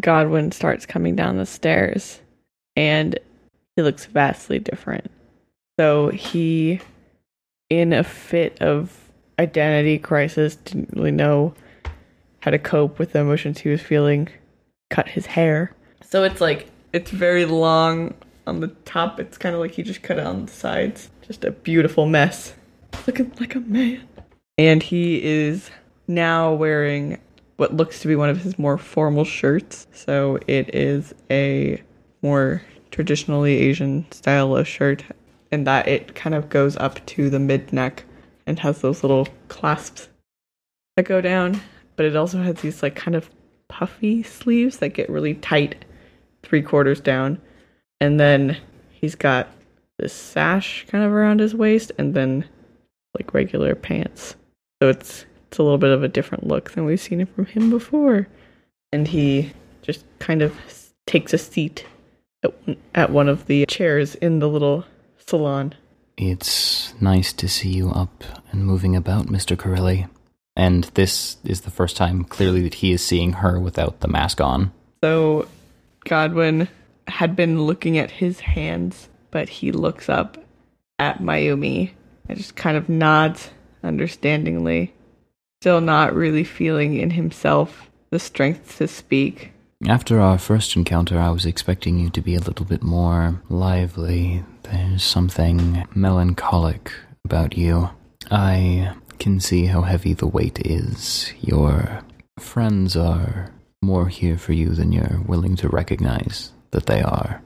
Godwin 0.00 0.50
starts 0.50 0.86
coming 0.86 1.14
down 1.14 1.36
the 1.36 1.46
stairs 1.46 2.20
and 2.74 3.18
he 3.76 3.82
looks 3.82 4.06
vastly 4.06 4.58
different. 4.58 5.10
So 5.78 6.08
he, 6.08 6.80
in 7.68 7.92
a 7.92 8.02
fit 8.02 8.60
of 8.62 8.98
identity 9.38 9.98
crisis, 9.98 10.56
didn't 10.56 10.90
really 10.94 11.10
know 11.10 11.54
how 12.40 12.50
to 12.50 12.58
cope 12.58 12.98
with 12.98 13.12
the 13.12 13.20
emotions 13.20 13.58
he 13.58 13.68
was 13.68 13.82
feeling, 13.82 14.28
cut 14.88 15.08
his 15.08 15.26
hair. 15.26 15.74
So 16.02 16.24
it's 16.24 16.40
like, 16.40 16.68
it's 16.92 17.10
very 17.10 17.44
long 17.44 18.14
on 18.46 18.60
the 18.60 18.68
top. 18.86 19.20
It's 19.20 19.36
kind 19.36 19.54
of 19.54 19.60
like 19.60 19.72
he 19.72 19.82
just 19.82 20.02
cut 20.02 20.18
it 20.18 20.26
on 20.26 20.46
the 20.46 20.52
sides. 20.52 21.10
Just 21.22 21.44
a 21.44 21.50
beautiful 21.50 22.06
mess. 22.06 22.54
Looking 23.06 23.32
like 23.38 23.54
a 23.54 23.60
man. 23.60 24.08
And 24.56 24.82
he 24.82 25.22
is 25.22 25.70
now 26.08 26.54
wearing 26.54 27.20
what 27.56 27.74
looks 27.74 28.00
to 28.00 28.08
be 28.08 28.16
one 28.16 28.30
of 28.30 28.38
his 28.38 28.58
more 28.58 28.78
formal 28.78 29.24
shirts. 29.24 29.86
So 29.92 30.38
it 30.46 30.74
is 30.74 31.14
a 31.30 31.82
more 32.22 32.62
traditionally 32.96 33.58
Asian 33.58 34.10
style 34.10 34.56
of 34.56 34.66
shirt, 34.66 35.04
and 35.52 35.66
that 35.66 35.86
it 35.86 36.14
kind 36.14 36.34
of 36.34 36.48
goes 36.48 36.78
up 36.78 37.04
to 37.04 37.28
the 37.28 37.38
mid 37.38 37.70
neck 37.70 38.04
and 38.46 38.58
has 38.58 38.80
those 38.80 39.04
little 39.04 39.28
clasps 39.48 40.08
that 40.96 41.04
go 41.04 41.20
down. 41.20 41.60
But 41.96 42.06
it 42.06 42.16
also 42.16 42.38
has 42.38 42.62
these 42.62 42.82
like 42.82 42.96
kind 42.96 43.14
of 43.14 43.28
puffy 43.68 44.22
sleeves 44.22 44.78
that 44.78 44.90
get 44.90 45.10
really 45.10 45.34
tight 45.34 45.84
three 46.42 46.62
quarters 46.62 46.98
down. 46.98 47.38
And 48.00 48.18
then 48.18 48.56
he's 48.90 49.14
got 49.14 49.48
this 49.98 50.14
sash 50.14 50.86
kind 50.88 51.04
of 51.04 51.12
around 51.12 51.40
his 51.40 51.54
waist 51.54 51.92
and 51.98 52.14
then 52.14 52.46
like 53.14 53.34
regular 53.34 53.74
pants. 53.74 54.36
So 54.82 54.88
it's 54.88 55.26
it's 55.48 55.58
a 55.58 55.62
little 55.62 55.78
bit 55.78 55.90
of 55.90 56.02
a 56.02 56.08
different 56.08 56.46
look 56.46 56.70
than 56.70 56.86
we've 56.86 56.98
seen 56.98 57.20
it 57.20 57.28
from 57.28 57.44
him 57.44 57.68
before. 57.68 58.26
And 58.90 59.06
he 59.06 59.52
just 59.82 60.06
kind 60.18 60.40
of 60.40 60.58
takes 61.06 61.34
a 61.34 61.38
seat 61.38 61.84
at, 62.46 62.78
at 62.94 63.10
one 63.10 63.28
of 63.28 63.46
the 63.46 63.66
chairs 63.66 64.14
in 64.16 64.38
the 64.38 64.48
little 64.48 64.84
salon. 65.26 65.74
It's 66.16 66.94
nice 67.00 67.32
to 67.34 67.48
see 67.48 67.70
you 67.70 67.90
up 67.90 68.24
and 68.50 68.64
moving 68.64 68.96
about, 68.96 69.26
Mr. 69.26 69.58
Corelli. 69.58 70.06
And 70.56 70.84
this 70.94 71.36
is 71.44 71.62
the 71.62 71.70
first 71.70 71.96
time 71.96 72.24
clearly 72.24 72.62
that 72.62 72.74
he 72.74 72.92
is 72.92 73.04
seeing 73.04 73.34
her 73.34 73.60
without 73.60 74.00
the 74.00 74.08
mask 74.08 74.40
on. 74.40 74.72
So 75.04 75.46
Godwin 76.04 76.68
had 77.06 77.36
been 77.36 77.62
looking 77.62 77.98
at 77.98 78.10
his 78.10 78.40
hands, 78.40 79.08
but 79.30 79.48
he 79.48 79.72
looks 79.72 80.08
up 80.08 80.38
at 80.98 81.20
Mayumi 81.20 81.90
and 82.28 82.38
just 82.38 82.56
kind 82.56 82.76
of 82.76 82.88
nods 82.88 83.50
understandingly 83.82 84.94
still 85.60 85.80
not 85.80 86.14
really 86.14 86.44
feeling 86.44 86.96
in 86.96 87.10
himself 87.10 87.90
the 88.10 88.18
strength 88.18 88.78
to 88.78 88.86
speak. 88.86 89.52
After 89.84 90.20
our 90.20 90.38
first 90.38 90.74
encounter, 90.74 91.18
I 91.18 91.28
was 91.30 91.44
expecting 91.44 91.98
you 91.98 92.08
to 92.10 92.22
be 92.22 92.34
a 92.34 92.40
little 92.40 92.64
bit 92.64 92.82
more 92.82 93.42
lively. 93.50 94.42
There's 94.62 95.04
something 95.04 95.86
melancholic 95.94 96.92
about 97.24 97.58
you. 97.58 97.90
I 98.30 98.94
can 99.18 99.38
see 99.38 99.66
how 99.66 99.82
heavy 99.82 100.14
the 100.14 100.26
weight 100.26 100.64
is. 100.64 101.32
Your 101.42 102.02
friends 102.38 102.96
are 102.96 103.52
more 103.82 104.08
here 104.08 104.38
for 104.38 104.54
you 104.54 104.70
than 104.70 104.92
you're 104.92 105.20
willing 105.26 105.56
to 105.56 105.68
recognize 105.68 106.52
that 106.70 106.86
they 106.86 107.02
are. 107.02 107.42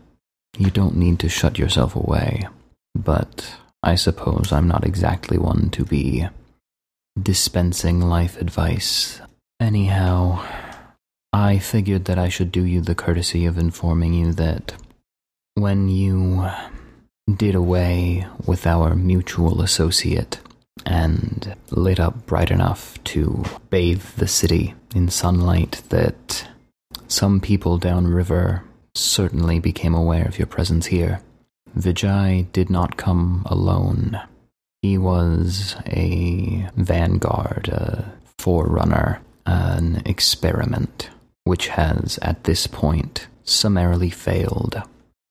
You 0.56 0.70
don't 0.70 0.96
need 0.96 1.18
to 1.20 1.28
shut 1.28 1.58
yourself 1.58 1.96
away, 1.96 2.48
but 2.94 3.56
I 3.82 3.96
suppose 3.96 4.52
I'm 4.52 4.68
not 4.68 4.86
exactly 4.86 5.36
one 5.36 5.70
to 5.70 5.84
be 5.84 6.28
dispensing 7.20 8.00
life 8.00 8.40
advice. 8.40 9.20
Anyhow, 9.60 10.44
I 11.32 11.58
figured 11.58 12.06
that 12.06 12.18
I 12.18 12.28
should 12.28 12.50
do 12.50 12.64
you 12.64 12.80
the 12.80 12.94
courtesy 12.94 13.46
of 13.46 13.56
informing 13.56 14.14
you 14.14 14.32
that 14.32 14.74
when 15.54 15.88
you 15.88 16.48
did 17.36 17.54
away 17.54 18.26
with 18.46 18.66
our 18.66 18.94
mutual 18.94 19.62
associate 19.62 20.40
and 20.84 21.54
lit 21.70 22.00
up 22.00 22.26
bright 22.26 22.50
enough 22.50 23.02
to 23.04 23.44
bathe 23.68 24.02
the 24.16 24.26
city 24.26 24.74
in 24.94 25.08
sunlight, 25.08 25.82
that 25.90 26.48
some 27.06 27.40
people 27.40 27.78
downriver 27.78 28.64
certainly 28.94 29.60
became 29.60 29.94
aware 29.94 30.26
of 30.26 30.38
your 30.38 30.46
presence 30.46 30.86
here. 30.86 31.20
Vijay 31.78 32.50
did 32.52 32.70
not 32.70 32.96
come 32.96 33.42
alone. 33.46 34.20
He 34.82 34.98
was 34.98 35.76
a 35.86 36.68
vanguard, 36.74 37.68
a 37.68 38.12
forerunner, 38.38 39.20
an 39.46 40.02
experiment, 40.04 41.10
which 41.50 41.66
has, 41.66 42.16
at 42.22 42.44
this 42.44 42.68
point, 42.68 43.26
summarily 43.42 44.08
failed. 44.08 44.80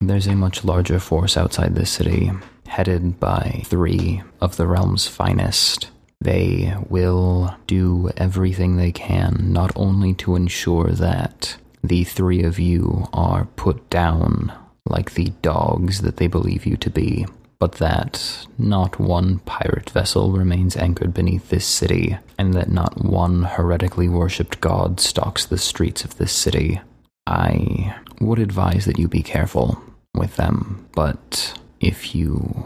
There's 0.01 0.27
a 0.27 0.35
much 0.35 0.65
larger 0.65 0.99
force 0.99 1.37
outside 1.37 1.75
the 1.75 1.85
city, 1.85 2.29
headed 2.67 3.21
by 3.21 3.61
three 3.63 4.21
of 4.41 4.57
the 4.57 4.67
realm's 4.67 5.07
finest. 5.07 5.89
They 6.19 6.75
will 6.89 7.55
do 7.67 8.09
everything 8.17 8.75
they 8.75 8.91
can, 8.91 9.53
not 9.53 9.71
only 9.77 10.13
to 10.15 10.35
ensure 10.35 10.91
that 10.91 11.55
the 11.81 12.03
three 12.03 12.43
of 12.43 12.59
you 12.59 13.07
are 13.13 13.45
put 13.55 13.89
down 13.89 14.51
like 14.85 15.13
the 15.13 15.29
dogs 15.41 16.01
that 16.01 16.17
they 16.17 16.27
believe 16.27 16.65
you 16.65 16.75
to 16.75 16.89
be, 16.89 17.25
but 17.59 17.73
that 17.73 18.47
not 18.57 18.99
one 18.99 19.39
pirate 19.39 19.89
vessel 19.89 20.31
remains 20.31 20.77
anchored 20.77 21.13
beneath 21.13 21.49
this 21.49 21.65
city, 21.65 22.17
and 22.37 22.53
that 22.53 22.71
not 22.71 23.03
one 23.03 23.43
heretically 23.43 24.07
worshipped 24.07 24.61
god 24.61 24.99
stalks 24.99 25.45
the 25.45 25.57
streets 25.57 26.03
of 26.03 26.17
this 26.17 26.31
city. 26.31 26.81
I 27.27 27.95
would 28.21 28.39
advise 28.39 28.85
that 28.85 28.97
you 28.97 29.07
be 29.07 29.21
careful 29.21 29.81
with 30.15 30.37
them, 30.37 30.87
but 30.93 31.59
if 31.79 32.15
you 32.15 32.65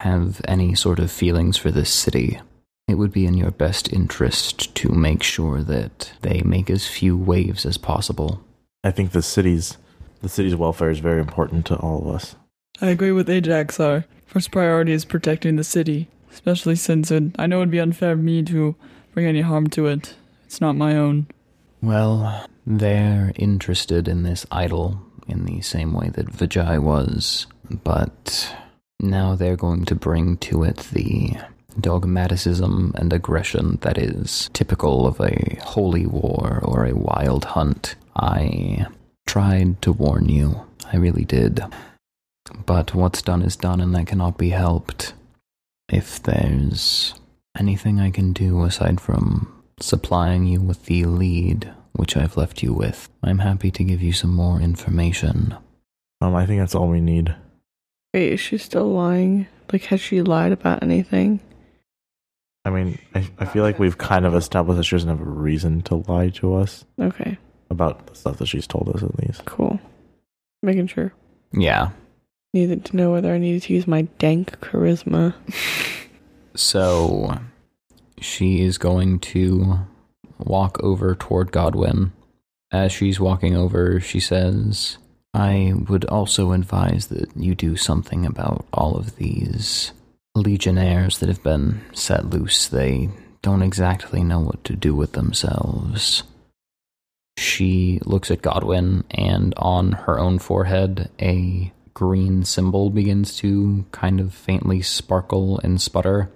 have 0.00 0.40
any 0.48 0.74
sort 0.74 0.98
of 0.98 1.10
feelings 1.10 1.56
for 1.56 1.70
this 1.70 1.90
city, 1.90 2.40
it 2.88 2.94
would 2.94 3.12
be 3.12 3.26
in 3.26 3.36
your 3.36 3.50
best 3.50 3.92
interest 3.92 4.74
to 4.74 4.88
make 4.88 5.22
sure 5.22 5.62
that 5.62 6.12
they 6.22 6.42
make 6.42 6.70
as 6.70 6.88
few 6.88 7.16
waves 7.16 7.64
as 7.64 7.78
possible. 7.78 8.42
I 8.82 8.90
think 8.90 9.12
the 9.12 9.22
city's 9.22 9.76
the 10.22 10.28
city's 10.28 10.56
welfare 10.56 10.90
is 10.90 10.98
very 10.98 11.20
important 11.20 11.64
to 11.66 11.76
all 11.76 12.00
of 12.02 12.14
us. 12.14 12.36
I 12.80 12.88
agree 12.88 13.12
with 13.12 13.30
Ajax. 13.30 13.78
Our 13.80 14.04
first 14.30 14.52
priority 14.52 14.92
is 14.92 15.04
protecting 15.04 15.56
the 15.56 15.64
city, 15.64 16.08
especially 16.32 16.76
since 16.76 17.10
it, 17.10 17.24
I 17.38 17.46
know 17.46 17.56
it 17.56 17.60
would 17.60 17.70
be 17.70 17.80
unfair 17.80 18.12
of 18.12 18.20
me 18.20 18.42
to 18.44 18.76
bring 19.12 19.26
any 19.26 19.40
harm 19.40 19.66
to 19.70 19.86
it. 19.86 20.14
It's 20.44 20.60
not 20.60 20.76
my 20.76 20.96
own. 20.96 21.26
Well, 21.82 22.46
they're 22.66 23.32
interested 23.34 24.06
in 24.06 24.22
this 24.22 24.46
idol 24.52 25.02
in 25.26 25.44
the 25.46 25.60
same 25.62 25.92
way 25.92 26.10
that 26.10 26.32
Vijay 26.32 26.80
was, 26.80 27.46
but 27.68 28.54
now 29.00 29.34
they're 29.34 29.56
going 29.56 29.84
to 29.86 29.94
bring 29.94 30.36
to 30.38 30.62
it 30.62 30.76
the 30.92 31.36
dogmaticism 31.80 32.92
and 32.96 33.12
aggression 33.12 33.78
that 33.82 33.98
is 33.98 34.50
typical 34.52 35.06
of 35.06 35.20
a 35.20 35.58
holy 35.62 36.06
war 36.06 36.60
or 36.62 36.84
a 36.84 36.94
wild 36.94 37.44
hunt. 37.44 37.96
I 38.14 38.86
tried 39.26 39.80
to 39.82 39.92
warn 39.92 40.28
you. 40.28 40.66
I 40.92 40.96
really 40.96 41.24
did. 41.24 41.62
But 42.66 42.94
what's 42.94 43.22
done 43.22 43.42
is 43.42 43.56
done, 43.56 43.80
and 43.80 43.94
that 43.94 44.06
cannot 44.06 44.38
be 44.38 44.50
helped. 44.50 45.14
If 45.88 46.22
there's 46.22 47.14
anything 47.58 47.98
I 48.00 48.10
can 48.10 48.32
do 48.32 48.62
aside 48.64 49.00
from 49.00 49.52
supplying 49.80 50.44
you 50.46 50.60
with 50.60 50.84
the 50.86 51.04
lead 51.04 51.72
which 51.92 52.16
I've 52.16 52.36
left 52.36 52.62
you 52.62 52.72
with, 52.72 53.08
I'm 53.22 53.38
happy 53.40 53.70
to 53.72 53.84
give 53.84 54.00
you 54.00 54.12
some 54.12 54.32
more 54.34 54.60
information. 54.60 55.54
Um, 56.20 56.34
I 56.34 56.46
think 56.46 56.60
that's 56.60 56.74
all 56.74 56.88
we 56.88 57.00
need. 57.00 57.34
Wait, 58.14 58.32
is 58.34 58.40
she 58.40 58.58
still 58.58 58.88
lying? 58.92 59.46
Like, 59.72 59.84
has 59.84 60.00
she 60.00 60.22
lied 60.22 60.52
about 60.52 60.82
anything? 60.82 61.40
I 62.64 62.70
mean, 62.70 62.98
I, 63.14 63.26
I 63.38 63.44
feel 63.46 63.62
like 63.64 63.78
we've 63.78 63.98
kind 63.98 64.26
of 64.26 64.34
established 64.34 64.76
that 64.76 64.84
she 64.84 64.94
doesn't 64.96 65.08
have 65.08 65.20
a 65.20 65.24
reason 65.24 65.80
to 65.82 65.96
lie 65.96 66.28
to 66.30 66.54
us 66.54 66.84
Okay, 67.00 67.38
about 67.70 68.06
the 68.06 68.14
stuff 68.14 68.36
that 68.38 68.46
she's 68.46 68.66
told 68.66 68.88
us, 68.94 69.02
at 69.02 69.18
least. 69.18 69.44
cool. 69.46 69.80
Making 70.62 70.86
sure. 70.88 71.12
Yeah. 71.52 71.90
Needed 72.52 72.84
to 72.86 72.96
know 72.96 73.12
whether 73.12 73.32
I 73.32 73.38
needed 73.38 73.62
to 73.62 73.74
use 73.74 73.86
my 73.86 74.02
dank 74.18 74.58
charisma. 74.60 75.34
So 76.56 77.38
she 78.20 78.62
is 78.62 78.76
going 78.76 79.20
to 79.20 79.78
walk 80.38 80.82
over 80.82 81.14
toward 81.14 81.52
Godwin. 81.52 82.12
As 82.72 82.92
she's 82.92 83.20
walking 83.20 83.56
over, 83.56 84.00
she 84.00 84.20
says, 84.20 84.98
I 85.32 85.74
would 85.88 86.04
also 86.06 86.52
advise 86.52 87.06
that 87.06 87.36
you 87.36 87.54
do 87.54 87.76
something 87.76 88.26
about 88.26 88.66
all 88.72 88.96
of 88.96 89.16
these 89.16 89.92
legionnaires 90.34 91.18
that 91.18 91.28
have 91.28 91.42
been 91.42 91.80
set 91.92 92.30
loose. 92.30 92.66
They 92.66 93.10
don't 93.42 93.62
exactly 93.62 94.24
know 94.24 94.40
what 94.40 94.64
to 94.64 94.74
do 94.74 94.94
with 94.94 95.12
themselves. 95.12 96.24
She 97.36 98.00
looks 98.04 98.30
at 98.30 98.42
Godwin, 98.42 99.04
and 99.10 99.54
on 99.56 99.92
her 99.92 100.18
own 100.18 100.38
forehead, 100.38 101.10
a 101.20 101.72
green 101.94 102.44
symbol 102.44 102.90
begins 102.90 103.36
to 103.38 103.84
kind 103.92 104.20
of 104.20 104.34
faintly 104.34 104.82
sparkle 104.82 105.58
and 105.60 105.80
sputter. 105.80 106.30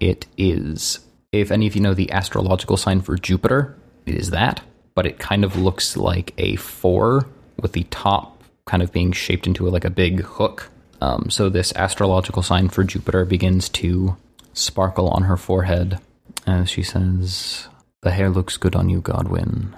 It 0.00 0.26
is, 0.36 1.00
if 1.30 1.50
any 1.50 1.66
of 1.66 1.74
you 1.74 1.80
know 1.80 1.94
the 1.94 2.10
astrological 2.10 2.76
sign 2.76 3.00
for 3.00 3.16
Jupiter, 3.16 3.76
it 4.06 4.14
is 4.14 4.30
that, 4.30 4.62
but 4.94 5.06
it 5.06 5.18
kind 5.18 5.44
of 5.44 5.56
looks 5.56 5.96
like 5.96 6.34
a 6.38 6.56
four 6.56 7.26
with 7.60 7.72
the 7.72 7.84
top 7.84 8.42
kind 8.66 8.82
of 8.82 8.92
being 8.92 9.12
shaped 9.12 9.46
into 9.46 9.68
like 9.68 9.84
a 9.84 9.90
big 9.90 10.22
hook. 10.22 10.70
Um, 11.00 11.30
so 11.30 11.48
this 11.48 11.72
astrological 11.74 12.42
sign 12.42 12.68
for 12.68 12.84
Jupiter 12.84 13.24
begins 13.24 13.68
to 13.70 14.16
sparkle 14.52 15.08
on 15.08 15.24
her 15.24 15.36
forehead 15.36 15.98
as 16.46 16.70
she 16.70 16.82
says, 16.82 17.68
The 18.02 18.10
hair 18.10 18.30
looks 18.30 18.56
good 18.56 18.74
on 18.74 18.88
you, 18.88 19.00
Godwin. 19.00 19.76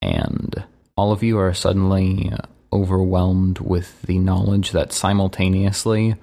And 0.00 0.64
all 0.96 1.12
of 1.12 1.22
you 1.22 1.38
are 1.38 1.54
suddenly 1.54 2.32
overwhelmed 2.72 3.58
with 3.58 4.00
the 4.02 4.18
knowledge 4.18 4.72
that 4.72 4.92
simultaneously 4.92 6.16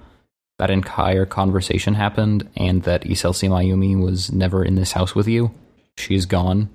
that 0.58 0.70
entire 0.70 1.24
conversation 1.24 1.94
happened 1.94 2.48
and 2.56 2.82
that 2.82 3.04
Iselsi 3.04 3.48
Mayumi 3.48 3.98
was 3.98 4.30
never 4.32 4.62
in 4.64 4.74
this 4.74 4.92
house 4.92 5.14
with 5.14 5.26
you. 5.26 5.52
She's 5.96 6.26
gone. 6.26 6.68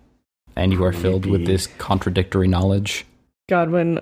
And 0.56 0.72
you 0.72 0.84
are 0.86 0.94
filled 0.94 1.26
with 1.26 1.46
this 1.46 1.68
contradictory 1.68 2.48
knowledge. 2.48 3.06
Godwin, 3.50 4.00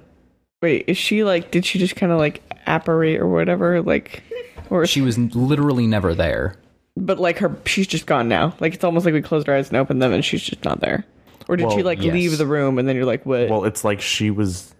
wait, 0.61 0.85
is 0.87 0.97
she 0.97 1.23
like? 1.23 1.49
Did 1.49 1.65
she 1.65 1.79
just 1.79 1.95
kind 1.95 2.11
of 2.11 2.19
like 2.19 2.43
apparate 2.67 3.19
or 3.19 3.27
whatever? 3.27 3.81
Like, 3.81 4.21
or 4.69 4.85
She 4.85 5.01
was 5.01 5.17
literally 5.17 5.87
never 5.87 6.13
there. 6.13 6.55
but 6.95 7.17
like 7.19 7.39
her, 7.39 7.57
she's 7.65 7.87
just 7.87 8.05
gone 8.05 8.29
now. 8.29 8.55
Like 8.59 8.75
it's 8.75 8.83
almost 8.83 9.03
like 9.03 9.15
we 9.15 9.21
closed 9.23 9.49
our 9.49 9.55
eyes 9.55 9.69
and 9.69 9.77
opened 9.77 9.99
them, 10.01 10.13
and 10.13 10.23
she's 10.23 10.43
just 10.43 10.63
not 10.63 10.79
there. 10.79 11.03
Or 11.49 11.57
did 11.57 11.65
Well, 11.65 11.75
she 11.75 11.81
like 11.83 12.01
yes. 12.01 12.13
leave 12.13 12.37
the 12.37 12.45
room 12.47 12.77
and 12.79 12.87
then 12.87 12.95
you're 12.95 13.03
like, 13.05 13.25
what? 13.25 13.49
Well, 13.49 13.65
it's 13.65 13.83
like 13.83 13.99
she 13.99 14.29
was. 14.29 14.72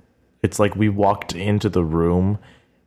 It's 0.44 0.60
like 0.60 0.76
we 0.76 0.90
walked 0.90 1.34
into 1.34 1.70
the 1.70 1.84
room 1.84 2.38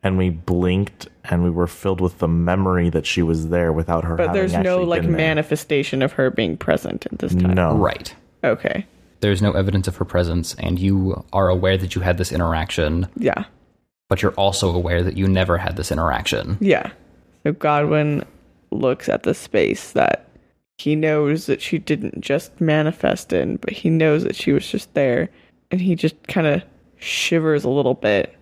and 0.02 0.16
we 0.18 0.30
blinked 0.30 1.08
and 1.24 1.42
we 1.42 1.50
were 1.50 1.66
filled 1.66 2.00
with 2.00 2.18
the 2.18 2.28
memory 2.28 2.90
that 2.90 3.06
she 3.06 3.22
was 3.22 3.48
there 3.48 3.72
without 3.72 4.04
her. 4.04 4.14
but 4.16 4.32
there's 4.32 4.52
no 4.52 4.82
like 4.82 5.02
been 5.02 5.12
there. 5.12 5.18
manifestation 5.18 6.02
of 6.02 6.12
her 6.12 6.30
being 6.30 6.56
present 6.56 7.06
at 7.10 7.18
this 7.18 7.34
time. 7.34 7.54
No. 7.54 7.74
Right. 7.76 8.14
Okay. 8.44 8.86
There's 9.20 9.40
no 9.42 9.52
evidence 9.52 9.88
of 9.88 9.96
her 9.96 10.04
presence, 10.04 10.54
and 10.58 10.78
you 10.78 11.24
are 11.32 11.48
aware 11.48 11.78
that 11.78 11.94
you 11.94 12.02
had 12.02 12.18
this 12.18 12.30
interaction, 12.30 13.08
Yeah. 13.16 13.44
but 14.10 14.20
you're 14.20 14.32
also 14.34 14.70
aware 14.72 15.02
that 15.02 15.16
you 15.16 15.26
never 15.26 15.56
had 15.56 15.76
this 15.76 15.90
interaction. 15.90 16.58
Yeah. 16.60 16.90
So 17.42 17.52
Godwin 17.52 18.24
looks 18.70 19.08
at 19.08 19.22
the 19.22 19.32
space 19.32 19.92
that 19.92 20.28
he 20.76 20.94
knows 20.94 21.46
that 21.46 21.62
she 21.62 21.78
didn't 21.78 22.20
just 22.20 22.60
manifest 22.60 23.32
in, 23.32 23.56
but 23.56 23.70
he 23.70 23.88
knows 23.88 24.22
that 24.24 24.36
she 24.36 24.52
was 24.52 24.68
just 24.70 24.92
there. 24.92 25.30
And 25.70 25.80
he 25.80 25.94
just 25.96 26.14
kind 26.28 26.46
of 26.46 26.62
shivers 26.98 27.64
a 27.64 27.68
little 27.68 27.94
bit 27.94 28.36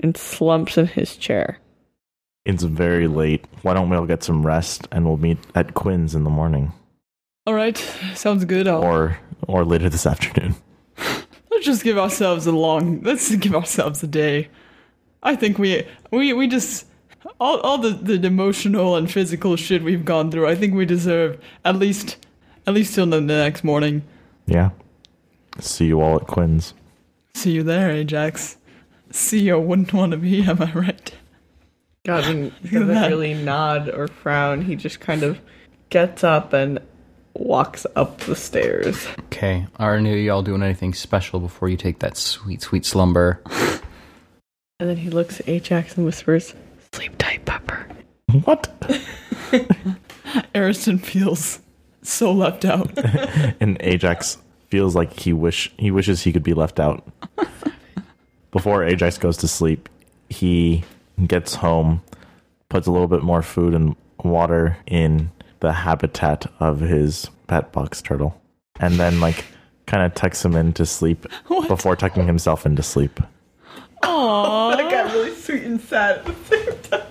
and 0.00 0.16
slumps 0.16 0.76
in 0.78 0.86
his 0.86 1.16
chair. 1.16 1.58
It's 2.44 2.62
very 2.62 3.08
late. 3.08 3.44
Why 3.62 3.74
don't 3.74 3.88
we 3.88 3.96
all 3.96 4.06
get 4.06 4.22
some 4.22 4.44
rest 4.44 4.86
and 4.92 5.04
we'll 5.06 5.16
meet 5.16 5.38
at 5.54 5.74
Quinn's 5.74 6.14
in 6.14 6.24
the 6.24 6.30
morning 6.30 6.72
All 7.46 7.54
right, 7.54 7.78
sounds 8.14 8.44
good. 8.44 8.68
I'll, 8.68 8.82
or 8.82 9.18
or 9.46 9.64
later 9.64 9.88
this 9.88 10.06
afternoon. 10.06 10.56
let's 11.50 11.64
just 11.64 11.84
give 11.84 11.98
ourselves 11.98 12.46
a 12.46 12.52
long. 12.52 13.02
Let's 13.02 13.34
give 13.36 13.54
ourselves 13.54 14.02
a 14.02 14.06
day. 14.06 14.48
I 15.22 15.36
think 15.36 15.58
we 15.58 15.86
we 16.10 16.32
we 16.32 16.46
just 16.46 16.86
all 17.40 17.60
all 17.60 17.78
the 17.78 17.90
the 17.90 18.26
emotional 18.26 18.96
and 18.96 19.10
physical 19.10 19.56
shit 19.56 19.82
we've 19.82 20.04
gone 20.04 20.30
through. 20.30 20.46
I 20.46 20.54
think 20.54 20.74
we 20.74 20.84
deserve 20.84 21.40
at 21.64 21.76
least 21.76 22.16
at 22.66 22.74
least 22.74 22.94
till 22.94 23.06
the 23.06 23.20
next 23.20 23.64
morning. 23.64 24.02
Yeah. 24.46 24.70
See 25.60 25.86
you 25.86 26.00
all 26.00 26.16
at 26.16 26.26
Quinn's. 26.26 26.74
See 27.34 27.52
you 27.52 27.62
there, 27.62 27.90
Ajax. 27.90 28.56
CEO 29.10 29.62
wouldn't 29.62 29.92
want 29.92 30.12
to 30.12 30.18
be. 30.18 30.42
Am 30.42 30.62
I 30.62 30.72
right? 30.72 31.14
Godwin 32.04 32.52
doesn't 32.64 32.88
really 32.88 33.34
nod 33.34 33.88
or 33.88 34.08
frown. 34.08 34.62
He 34.62 34.76
just 34.76 35.00
kind 35.00 35.22
of 35.22 35.40
gets 35.90 36.24
up 36.24 36.52
and 36.52 36.78
walks 37.34 37.86
up 37.96 38.18
the 38.20 38.36
stairs. 38.36 39.06
Okay. 39.24 39.66
Are 39.76 39.96
any 39.96 40.12
of 40.12 40.18
y'all 40.18 40.42
doing 40.42 40.62
anything 40.62 40.94
special 40.94 41.40
before 41.40 41.68
you 41.68 41.76
take 41.76 41.98
that 42.00 42.16
sweet, 42.16 42.62
sweet 42.62 42.84
slumber? 42.84 43.40
And 44.80 44.88
then 44.88 44.96
he 44.96 45.10
looks 45.10 45.40
at 45.40 45.48
Ajax 45.48 45.96
and 45.96 46.04
whispers, 46.04 46.54
Sleep 46.92 47.16
tight, 47.18 47.44
Pepper. 47.44 47.86
What? 48.44 48.68
Ariston 50.54 50.98
feels 50.98 51.60
so 52.02 52.32
left 52.32 52.64
out. 52.64 52.90
and 53.60 53.76
Ajax 53.80 54.38
feels 54.74 54.96
like 54.96 55.20
he 55.20 55.32
wish 55.32 55.72
he 55.78 55.92
wishes 55.92 56.24
he 56.24 56.32
could 56.32 56.42
be 56.42 56.52
left 56.52 56.80
out. 56.80 57.06
Before 58.50 58.82
Ajax 58.82 59.18
goes 59.18 59.36
to 59.36 59.46
sleep, 59.46 59.88
he 60.28 60.82
gets 61.28 61.54
home, 61.54 62.02
puts 62.68 62.88
a 62.88 62.90
little 62.90 63.06
bit 63.06 63.22
more 63.22 63.40
food 63.40 63.72
and 63.72 63.94
water 64.24 64.76
in 64.88 65.30
the 65.60 65.72
habitat 65.72 66.50
of 66.58 66.80
his 66.80 67.30
pet 67.46 67.70
box 67.70 68.02
turtle, 68.02 68.42
and 68.80 68.94
then 68.94 69.20
like 69.20 69.44
kind 69.86 70.02
of 70.02 70.12
tucks 70.14 70.44
him 70.44 70.56
into 70.56 70.84
sleep 70.84 71.24
before 71.68 71.94
tucking 71.94 72.26
himself 72.26 72.66
into 72.66 72.82
sleep. 72.82 73.20
Aww. 74.02 74.76
That 74.76 74.90
got 74.90 75.12
really 75.12 75.36
sweet 75.36 75.62
and 75.62 75.80
sad 75.80 76.18
at 76.18 76.24
the 76.24 76.34
same 76.46 76.78
time. 76.80 77.06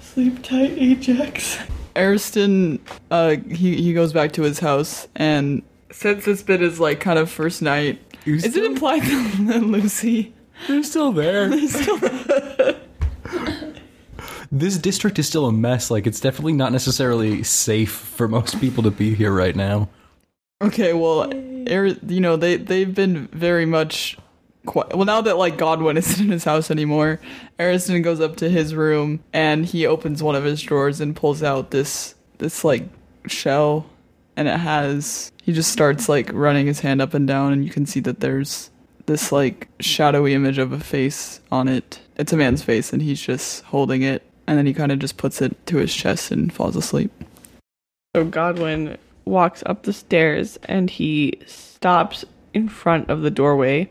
Sleep 0.00 0.42
tight, 0.42 0.70
Ajax. 0.78 1.58
Ariston, 1.96 2.80
uh, 3.10 3.36
he 3.50 3.82
he 3.82 3.92
goes 3.92 4.14
back 4.14 4.32
to 4.32 4.42
his 4.42 4.58
house, 4.58 5.06
and 5.14 5.62
since 5.92 6.24
this 6.24 6.42
bit 6.42 6.60
is 6.62 6.80
like 6.80 7.00
kind 7.00 7.18
of 7.18 7.30
first 7.30 7.62
night, 7.62 8.00
is 8.26 8.56
it 8.56 8.64
implied 8.64 9.02
that 9.02 9.62
Lucy? 9.64 10.34
They're 10.68 10.82
still 10.82 11.12
there. 11.12 11.50
Still, 11.68 11.98
this 14.52 14.78
district 14.78 15.18
is 15.18 15.26
still 15.26 15.46
a 15.46 15.52
mess. 15.52 15.90
Like, 15.90 16.06
it's 16.06 16.20
definitely 16.20 16.52
not 16.52 16.72
necessarily 16.72 17.42
safe 17.42 17.90
for 17.90 18.28
most 18.28 18.60
people 18.60 18.82
to 18.84 18.90
be 18.90 19.14
here 19.14 19.32
right 19.32 19.56
now. 19.56 19.88
okay, 20.62 20.92
well, 20.92 21.22
Ar- 21.22 21.32
er, 21.68 21.86
you 22.06 22.20
know 22.20 22.36
they 22.36 22.56
they've 22.56 22.94
been 22.94 23.26
very 23.28 23.66
much. 23.66 24.16
Qui- 24.66 24.84
well, 24.94 25.04
now 25.04 25.20
that 25.22 25.36
like 25.36 25.58
Godwin 25.58 25.96
isn't 25.96 26.24
in 26.24 26.30
his 26.30 26.44
house 26.44 26.70
anymore, 26.70 27.18
Ariston 27.58 28.02
goes 28.02 28.20
up 28.20 28.36
to 28.36 28.48
his 28.48 28.74
room 28.74 29.24
and 29.32 29.66
he 29.66 29.86
opens 29.86 30.22
one 30.22 30.36
of 30.36 30.44
his 30.44 30.62
drawers 30.62 31.00
and 31.00 31.16
pulls 31.16 31.42
out 31.42 31.72
this 31.72 32.14
this 32.38 32.62
like 32.64 32.84
shell, 33.26 33.86
and 34.36 34.48
it 34.48 34.58
has. 34.58 35.32
He 35.42 35.52
just 35.52 35.72
starts 35.72 36.08
like 36.08 36.30
running 36.32 36.66
his 36.66 36.80
hand 36.80 37.02
up 37.02 37.14
and 37.14 37.26
down, 37.26 37.52
and 37.52 37.64
you 37.64 37.70
can 37.70 37.86
see 37.86 38.00
that 38.00 38.20
there's 38.20 38.70
this 39.06 39.32
like 39.32 39.68
shadowy 39.80 40.34
image 40.34 40.58
of 40.58 40.72
a 40.72 40.80
face 40.80 41.40
on 41.50 41.68
it. 41.68 42.00
It's 42.16 42.32
a 42.32 42.36
man's 42.36 42.62
face, 42.62 42.92
and 42.92 43.02
he's 43.02 43.20
just 43.20 43.64
holding 43.64 44.02
it, 44.02 44.22
and 44.46 44.58
then 44.58 44.66
he 44.66 44.74
kind 44.74 44.92
of 44.92 44.98
just 44.98 45.16
puts 45.16 45.42
it 45.42 45.66
to 45.66 45.78
his 45.78 45.94
chest 45.94 46.30
and 46.30 46.52
falls 46.52 46.76
asleep. 46.76 47.10
So 48.14 48.24
Godwin 48.24 48.98
walks 49.24 49.62
up 49.66 49.82
the 49.82 49.92
stairs 49.92 50.58
and 50.64 50.90
he 50.90 51.40
stops 51.46 52.24
in 52.52 52.68
front 52.68 53.08
of 53.08 53.22
the 53.22 53.30
doorway 53.30 53.90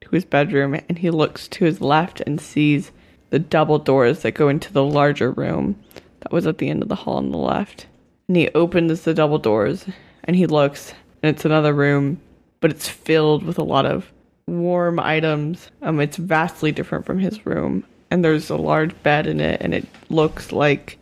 to 0.00 0.08
his 0.10 0.24
bedroom 0.24 0.74
and 0.88 0.98
he 0.98 1.10
looks 1.10 1.48
to 1.48 1.64
his 1.64 1.80
left 1.80 2.20
and 2.20 2.40
sees 2.40 2.92
the 3.30 3.38
double 3.38 3.78
doors 3.78 4.22
that 4.22 4.32
go 4.32 4.48
into 4.48 4.72
the 4.72 4.84
larger 4.84 5.30
room 5.30 5.76
that 6.20 6.32
was 6.32 6.46
at 6.46 6.58
the 6.58 6.68
end 6.68 6.82
of 6.82 6.88
the 6.88 6.94
hall 6.94 7.16
on 7.16 7.30
the 7.30 7.38
left. 7.38 7.86
And 8.30 8.36
he 8.36 8.48
opens 8.50 9.02
the 9.02 9.12
double 9.12 9.38
doors 9.38 9.84
and 10.22 10.36
he 10.36 10.46
looks 10.46 10.94
and 11.20 11.34
it's 11.34 11.44
another 11.44 11.74
room, 11.74 12.20
but 12.60 12.70
it's 12.70 12.86
filled 12.86 13.42
with 13.42 13.58
a 13.58 13.64
lot 13.64 13.86
of 13.86 14.08
warm 14.46 15.00
items. 15.00 15.68
Um 15.82 15.98
it's 15.98 16.16
vastly 16.16 16.70
different 16.70 17.06
from 17.06 17.18
his 17.18 17.44
room. 17.44 17.82
And 18.08 18.24
there's 18.24 18.48
a 18.48 18.56
large 18.56 18.94
bed 19.02 19.26
in 19.26 19.40
it 19.40 19.60
and 19.60 19.74
it 19.74 19.84
looks 20.10 20.52
like 20.52 20.96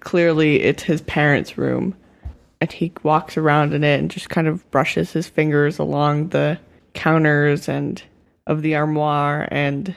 clearly 0.00 0.60
it's 0.60 0.82
his 0.82 1.00
parents' 1.00 1.56
room. 1.56 1.94
And 2.60 2.70
he 2.70 2.92
walks 3.02 3.38
around 3.38 3.72
in 3.72 3.82
it 3.82 3.98
and 3.98 4.10
just 4.10 4.28
kind 4.28 4.46
of 4.46 4.70
brushes 4.70 5.10
his 5.10 5.26
fingers 5.26 5.78
along 5.78 6.28
the 6.28 6.58
counters 6.92 7.66
and 7.66 8.02
of 8.46 8.60
the 8.60 8.74
armoire 8.74 9.48
and 9.50 9.94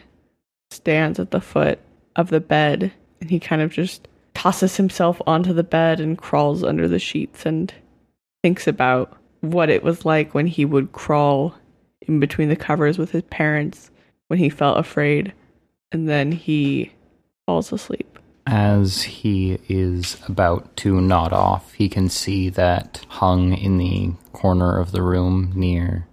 stands 0.72 1.20
at 1.20 1.32
the 1.32 1.42
foot 1.42 1.80
of 2.16 2.30
the 2.30 2.40
bed. 2.40 2.94
And 3.20 3.30
he 3.30 3.42
kind 3.42 3.62
of 3.62 3.74
just 3.74 4.08
tosses 4.38 4.78
himself 4.78 5.20
onto 5.26 5.52
the 5.52 5.64
bed 5.64 6.00
and 6.00 6.16
crawls 6.16 6.64
under 6.64 6.88
the 6.88 7.00
sheets 7.00 7.44
and 7.44 7.74
thinks 8.44 8.68
about 8.68 9.18
what 9.42 9.68
it 9.68 9.82
was 9.82 10.06
like 10.06 10.36
when 10.36 10.46
he 10.46 10.64
would 10.64 10.92
crawl 10.92 11.56
in 12.02 12.20
between 12.20 12.48
the 12.48 12.56
covers 12.56 13.00
with 13.00 13.10
his 13.10 13.24
parents 13.24 13.90
when 14.28 14.38
he 14.38 14.48
felt 14.48 14.78
afraid. 14.78 15.34
And 15.92 16.08
then 16.08 16.32
he 16.32 16.92
falls 17.48 17.72
asleep. 17.72 18.20
As 18.46 19.02
he 19.02 19.58
is 19.68 20.18
about 20.28 20.78
to 20.78 21.02
nod 21.02 21.34
off, 21.34 21.74
he 21.74 21.90
can 21.90 22.08
see 22.08 22.50
that 22.50 23.04
hung 23.08 23.54
in 23.58 23.80
the 23.80 24.12
corner 24.34 24.80
of 24.80 24.92
the 24.92 25.02
room 25.02 25.52
near 25.56 26.06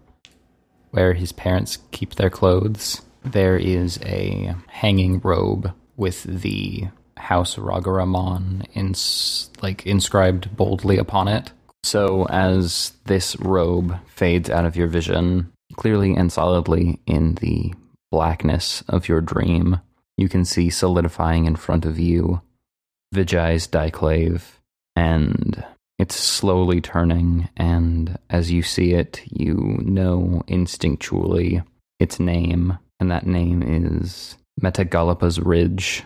where 0.93 1.13
his 1.13 1.33
parents 1.33 1.77
keep 1.91 2.15
their 2.15 2.31
clothes, 2.31 3.03
There 3.23 3.59
is 3.59 3.99
a 4.03 4.55
hanging 4.69 5.21
robe 5.21 5.75
with 5.97 6.23
the 6.23 6.89
House 7.17 7.57
Ragaramon 7.57 8.67
ins- 8.75 9.51
like 9.63 9.87
inscribed 9.87 10.57
boldly 10.57 10.99
upon 10.99 11.29
it. 11.29 11.53
So 11.83 12.27
as 12.27 12.93
this 13.05 13.39
robe 13.41 13.99
fades 14.07 14.49
out 14.49 14.65
of 14.65 14.77
your 14.77 14.89
vision, 14.89 15.53
clearly 15.77 16.15
and 16.15 16.33
solidly 16.33 17.01
in 17.07 17.35
the 17.37 17.75
blackness 18.11 18.83
of 18.89 19.09
your 19.09 19.21
dream, 19.21 19.81
you 20.17 20.29
can 20.29 20.45
see 20.45 20.71
solidifying 20.71 21.45
in 21.45 21.57
front 21.57 21.85
of 21.85 21.99
you 21.99 22.41
Vijay's 23.15 23.69
daiklave, 23.69 24.43
and 24.97 25.65
it's 25.99 26.17
slowly 26.17 26.81
turning, 26.81 27.49
and 27.57 28.19
as 28.29 28.51
you 28.51 28.63
see 28.63 28.93
it, 28.93 29.23
you 29.31 29.79
know 29.85 30.43
instinctually 30.49 31.65
its 32.01 32.19
name, 32.19 32.79
and 32.99 33.11
that 33.11 33.27
name 33.27 33.63
is 33.63 34.37
Metagalapa's 34.61 35.39
Ridge. 35.39 36.03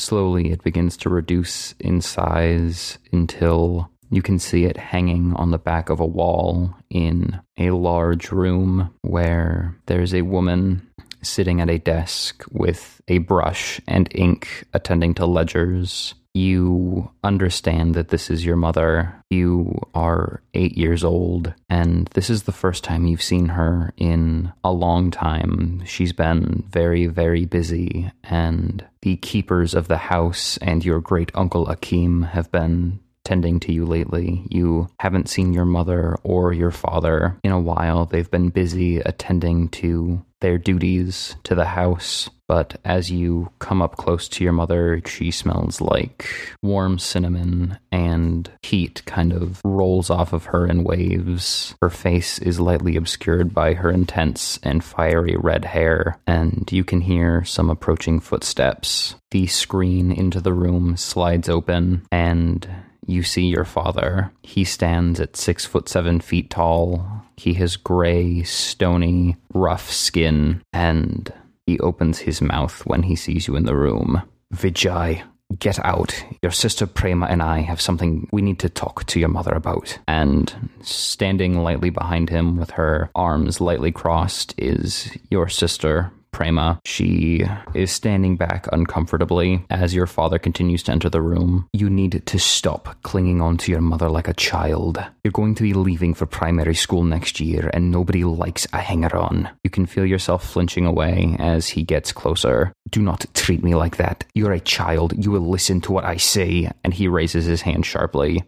Slowly, 0.00 0.50
it 0.50 0.64
begins 0.64 0.96
to 0.96 1.10
reduce 1.10 1.74
in 1.78 2.00
size 2.00 2.96
until 3.12 3.90
you 4.10 4.22
can 4.22 4.38
see 4.38 4.64
it 4.64 4.78
hanging 4.78 5.34
on 5.34 5.50
the 5.50 5.58
back 5.58 5.90
of 5.90 6.00
a 6.00 6.06
wall 6.06 6.74
in 6.88 7.38
a 7.58 7.72
large 7.72 8.32
room 8.32 8.94
where 9.02 9.76
there's 9.86 10.14
a 10.14 10.22
woman 10.22 10.88
sitting 11.22 11.60
at 11.60 11.68
a 11.68 11.78
desk 11.78 12.44
with 12.50 13.02
a 13.08 13.18
brush 13.18 13.78
and 13.86 14.08
ink 14.14 14.64
attending 14.72 15.12
to 15.14 15.26
ledgers. 15.26 16.14
You 16.34 17.10
understand 17.24 17.94
that 17.94 18.08
this 18.08 18.30
is 18.30 18.44
your 18.44 18.56
mother. 18.56 19.14
You 19.30 19.80
are 19.94 20.42
eight 20.54 20.78
years 20.78 21.02
old, 21.02 21.54
and 21.68 22.06
this 22.14 22.30
is 22.30 22.44
the 22.44 22.52
first 22.52 22.84
time 22.84 23.06
you've 23.06 23.22
seen 23.22 23.46
her 23.46 23.92
in 23.96 24.52
a 24.62 24.72
long 24.72 25.10
time. 25.10 25.82
She's 25.84 26.12
been 26.12 26.64
very, 26.70 27.06
very 27.06 27.46
busy, 27.46 28.10
and 28.22 28.84
the 29.02 29.16
keepers 29.16 29.74
of 29.74 29.88
the 29.88 29.96
house 29.96 30.56
and 30.58 30.84
your 30.84 31.00
great 31.00 31.32
uncle 31.34 31.68
Akim 31.68 32.22
have 32.22 32.50
been 32.52 33.00
tending 33.24 33.60
to 33.60 33.72
you 33.72 33.84
lately. 33.84 34.44
You 34.48 34.88
haven't 34.98 35.28
seen 35.28 35.52
your 35.52 35.64
mother 35.64 36.16
or 36.22 36.52
your 36.52 36.70
father 36.70 37.38
in 37.44 37.52
a 37.52 37.60
while. 37.60 38.06
They've 38.06 38.30
been 38.30 38.50
busy 38.50 38.98
attending 38.98 39.68
to 39.68 40.24
their 40.40 40.58
duties 40.58 41.36
to 41.44 41.54
the 41.54 41.66
house. 41.66 42.28
But 42.48 42.80
as 42.84 43.12
you 43.12 43.52
come 43.60 43.80
up 43.80 43.96
close 43.96 44.28
to 44.30 44.42
your 44.42 44.52
mother, 44.52 45.00
she 45.06 45.30
smells 45.30 45.80
like 45.80 46.28
warm 46.62 46.98
cinnamon 46.98 47.78
and 47.92 48.50
heat 48.62 49.04
kind 49.06 49.32
of 49.32 49.60
rolls 49.64 50.10
off 50.10 50.32
of 50.32 50.46
her 50.46 50.66
in 50.66 50.82
waves. 50.82 51.76
Her 51.80 51.90
face 51.90 52.40
is 52.40 52.58
lightly 52.58 52.96
obscured 52.96 53.54
by 53.54 53.74
her 53.74 53.88
intense 53.88 54.58
and 54.64 54.82
fiery 54.82 55.36
red 55.38 55.64
hair, 55.64 56.18
and 56.26 56.68
you 56.72 56.82
can 56.82 57.02
hear 57.02 57.44
some 57.44 57.70
approaching 57.70 58.18
footsteps. 58.18 59.14
The 59.30 59.46
screen 59.46 60.10
into 60.10 60.40
the 60.40 60.52
room 60.52 60.96
slides 60.96 61.48
open, 61.48 62.02
and 62.10 62.68
you 63.06 63.22
see 63.22 63.46
your 63.46 63.64
father. 63.64 64.32
He 64.42 64.64
stands 64.64 65.20
at 65.20 65.36
six 65.36 65.66
foot 65.66 65.88
seven 65.88 66.20
feet 66.20 66.50
tall. 66.50 67.24
He 67.40 67.54
has 67.54 67.76
gray, 67.76 68.42
stony, 68.42 69.34
rough 69.54 69.90
skin, 69.90 70.60
and 70.74 71.32
he 71.64 71.80
opens 71.80 72.18
his 72.18 72.42
mouth 72.42 72.84
when 72.84 73.02
he 73.02 73.16
sees 73.16 73.48
you 73.48 73.56
in 73.56 73.64
the 73.64 73.74
room. 73.74 74.20
Vijay, 74.54 75.22
get 75.58 75.82
out. 75.82 76.22
Your 76.42 76.52
sister 76.52 76.86
Prema 76.86 77.24
and 77.28 77.42
I 77.42 77.60
have 77.60 77.80
something 77.80 78.28
we 78.30 78.42
need 78.42 78.58
to 78.58 78.68
talk 78.68 79.04
to 79.06 79.18
your 79.18 79.30
mother 79.30 79.52
about. 79.52 79.98
And 80.06 80.54
standing 80.82 81.62
lightly 81.62 81.88
behind 81.88 82.28
him 82.28 82.58
with 82.58 82.72
her 82.72 83.10
arms 83.14 83.58
lightly 83.58 83.90
crossed 83.90 84.54
is 84.58 85.10
your 85.30 85.48
sister 85.48 86.12
Prema. 86.32 86.80
She 86.84 87.44
is 87.74 87.90
standing 87.90 88.36
back 88.36 88.66
uncomfortably 88.72 89.64
as 89.70 89.94
your 89.94 90.06
father 90.06 90.38
continues 90.38 90.82
to 90.84 90.92
enter 90.92 91.08
the 91.10 91.20
room. 91.20 91.68
You 91.72 91.90
need 91.90 92.22
to 92.26 92.38
stop 92.38 92.96
clinging 93.02 93.40
on 93.40 93.56
to 93.58 93.72
your 93.72 93.80
mother 93.80 94.08
like 94.08 94.28
a 94.28 94.34
child. 94.34 95.04
You're 95.24 95.32
going 95.32 95.54
to 95.56 95.62
be 95.62 95.74
leaving 95.74 96.14
for 96.14 96.26
primary 96.26 96.74
school 96.74 97.04
next 97.04 97.40
year, 97.40 97.70
and 97.72 97.90
nobody 97.90 98.24
likes 98.24 98.66
a 98.72 98.78
hanger 98.78 99.16
on. 99.16 99.48
You 99.64 99.70
can 99.70 99.86
feel 99.86 100.06
yourself 100.06 100.48
flinching 100.48 100.86
away 100.86 101.36
as 101.38 101.68
he 101.68 101.82
gets 101.82 102.12
closer. 102.12 102.72
Do 102.90 103.02
not 103.02 103.26
treat 103.34 103.62
me 103.62 103.74
like 103.74 103.96
that. 103.96 104.24
You're 104.34 104.52
a 104.52 104.60
child. 104.60 105.12
You 105.22 105.30
will 105.30 105.48
listen 105.48 105.80
to 105.82 105.92
what 105.92 106.04
I 106.04 106.16
say. 106.16 106.70
And 106.84 106.94
he 106.94 107.08
raises 107.08 107.44
his 107.44 107.62
hand 107.62 107.86
sharply. 107.86 108.42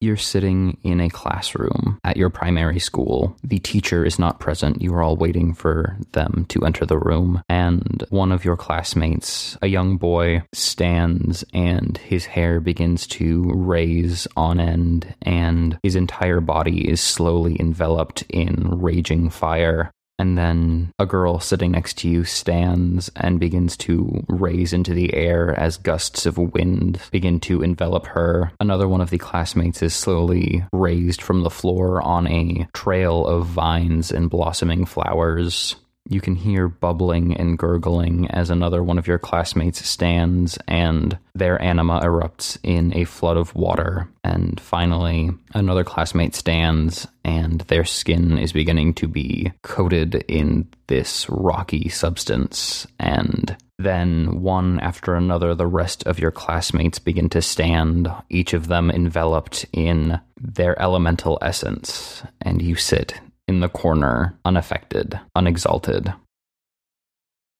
You're 0.00 0.16
sitting 0.16 0.78
in 0.84 1.00
a 1.00 1.10
classroom 1.10 1.98
at 2.04 2.16
your 2.16 2.30
primary 2.30 2.78
school. 2.78 3.36
The 3.42 3.58
teacher 3.58 4.04
is 4.04 4.18
not 4.18 4.38
present. 4.38 4.80
You 4.80 4.94
are 4.94 5.02
all 5.02 5.16
waiting 5.16 5.54
for 5.54 5.96
them 6.12 6.46
to 6.50 6.64
enter 6.64 6.86
the 6.86 6.98
room. 6.98 7.42
And 7.48 8.04
one 8.10 8.30
of 8.30 8.44
your 8.44 8.56
classmates, 8.56 9.58
a 9.60 9.66
young 9.66 9.96
boy, 9.96 10.42
stands 10.54 11.44
and 11.52 11.98
his 11.98 12.26
hair 12.26 12.60
begins 12.60 13.08
to 13.08 13.50
raise 13.52 14.28
on 14.36 14.60
end, 14.60 15.14
and 15.22 15.78
his 15.82 15.96
entire 15.96 16.40
body 16.40 16.88
is 16.88 17.00
slowly 17.00 17.56
enveloped 17.58 18.22
in 18.28 18.80
raging 18.80 19.30
fire. 19.30 19.90
And 20.18 20.36
then 20.36 20.92
a 20.98 21.06
girl 21.06 21.38
sitting 21.38 21.72
next 21.72 21.98
to 21.98 22.08
you 22.08 22.24
stands 22.24 23.08
and 23.14 23.38
begins 23.38 23.76
to 23.78 24.24
raise 24.28 24.72
into 24.72 24.92
the 24.92 25.14
air 25.14 25.54
as 25.58 25.76
gusts 25.76 26.26
of 26.26 26.38
wind 26.38 27.00
begin 27.12 27.38
to 27.40 27.62
envelop 27.62 28.06
her. 28.06 28.50
Another 28.58 28.88
one 28.88 29.00
of 29.00 29.10
the 29.10 29.18
classmates 29.18 29.82
is 29.82 29.94
slowly 29.94 30.64
raised 30.72 31.22
from 31.22 31.42
the 31.42 31.50
floor 31.50 32.02
on 32.02 32.26
a 32.26 32.66
trail 32.74 33.26
of 33.26 33.46
vines 33.46 34.10
and 34.10 34.28
blossoming 34.28 34.84
flowers. 34.84 35.76
You 36.08 36.22
can 36.22 36.34
hear 36.34 36.68
bubbling 36.68 37.36
and 37.36 37.58
gurgling 37.58 38.30
as 38.30 38.48
another 38.48 38.82
one 38.82 38.96
of 38.96 39.06
your 39.06 39.18
classmates 39.18 39.86
stands 39.86 40.58
and 40.66 41.18
their 41.34 41.60
anima 41.60 42.00
erupts 42.00 42.56
in 42.62 42.96
a 42.96 43.04
flood 43.04 43.36
of 43.36 43.54
water. 43.54 44.08
And 44.24 44.58
finally, 44.58 45.30
another 45.52 45.84
classmate 45.84 46.34
stands 46.34 47.06
and 47.24 47.60
their 47.62 47.84
skin 47.84 48.38
is 48.38 48.52
beginning 48.52 48.94
to 48.94 49.06
be 49.06 49.52
coated 49.62 50.24
in 50.28 50.66
this 50.86 51.28
rocky 51.28 51.90
substance. 51.90 52.86
And 52.98 53.54
then, 53.78 54.40
one 54.40 54.80
after 54.80 55.14
another, 55.14 55.54
the 55.54 55.66
rest 55.66 56.04
of 56.04 56.18
your 56.18 56.30
classmates 56.32 56.98
begin 56.98 57.28
to 57.28 57.42
stand, 57.42 58.10
each 58.30 58.54
of 58.54 58.66
them 58.68 58.90
enveloped 58.90 59.66
in 59.74 60.18
their 60.40 60.80
elemental 60.80 61.38
essence. 61.42 62.22
And 62.40 62.62
you 62.62 62.74
sit 62.76 63.20
in 63.48 63.60
the 63.60 63.68
corner, 63.68 64.38
unaffected, 64.44 65.18
unexalted. 65.34 66.12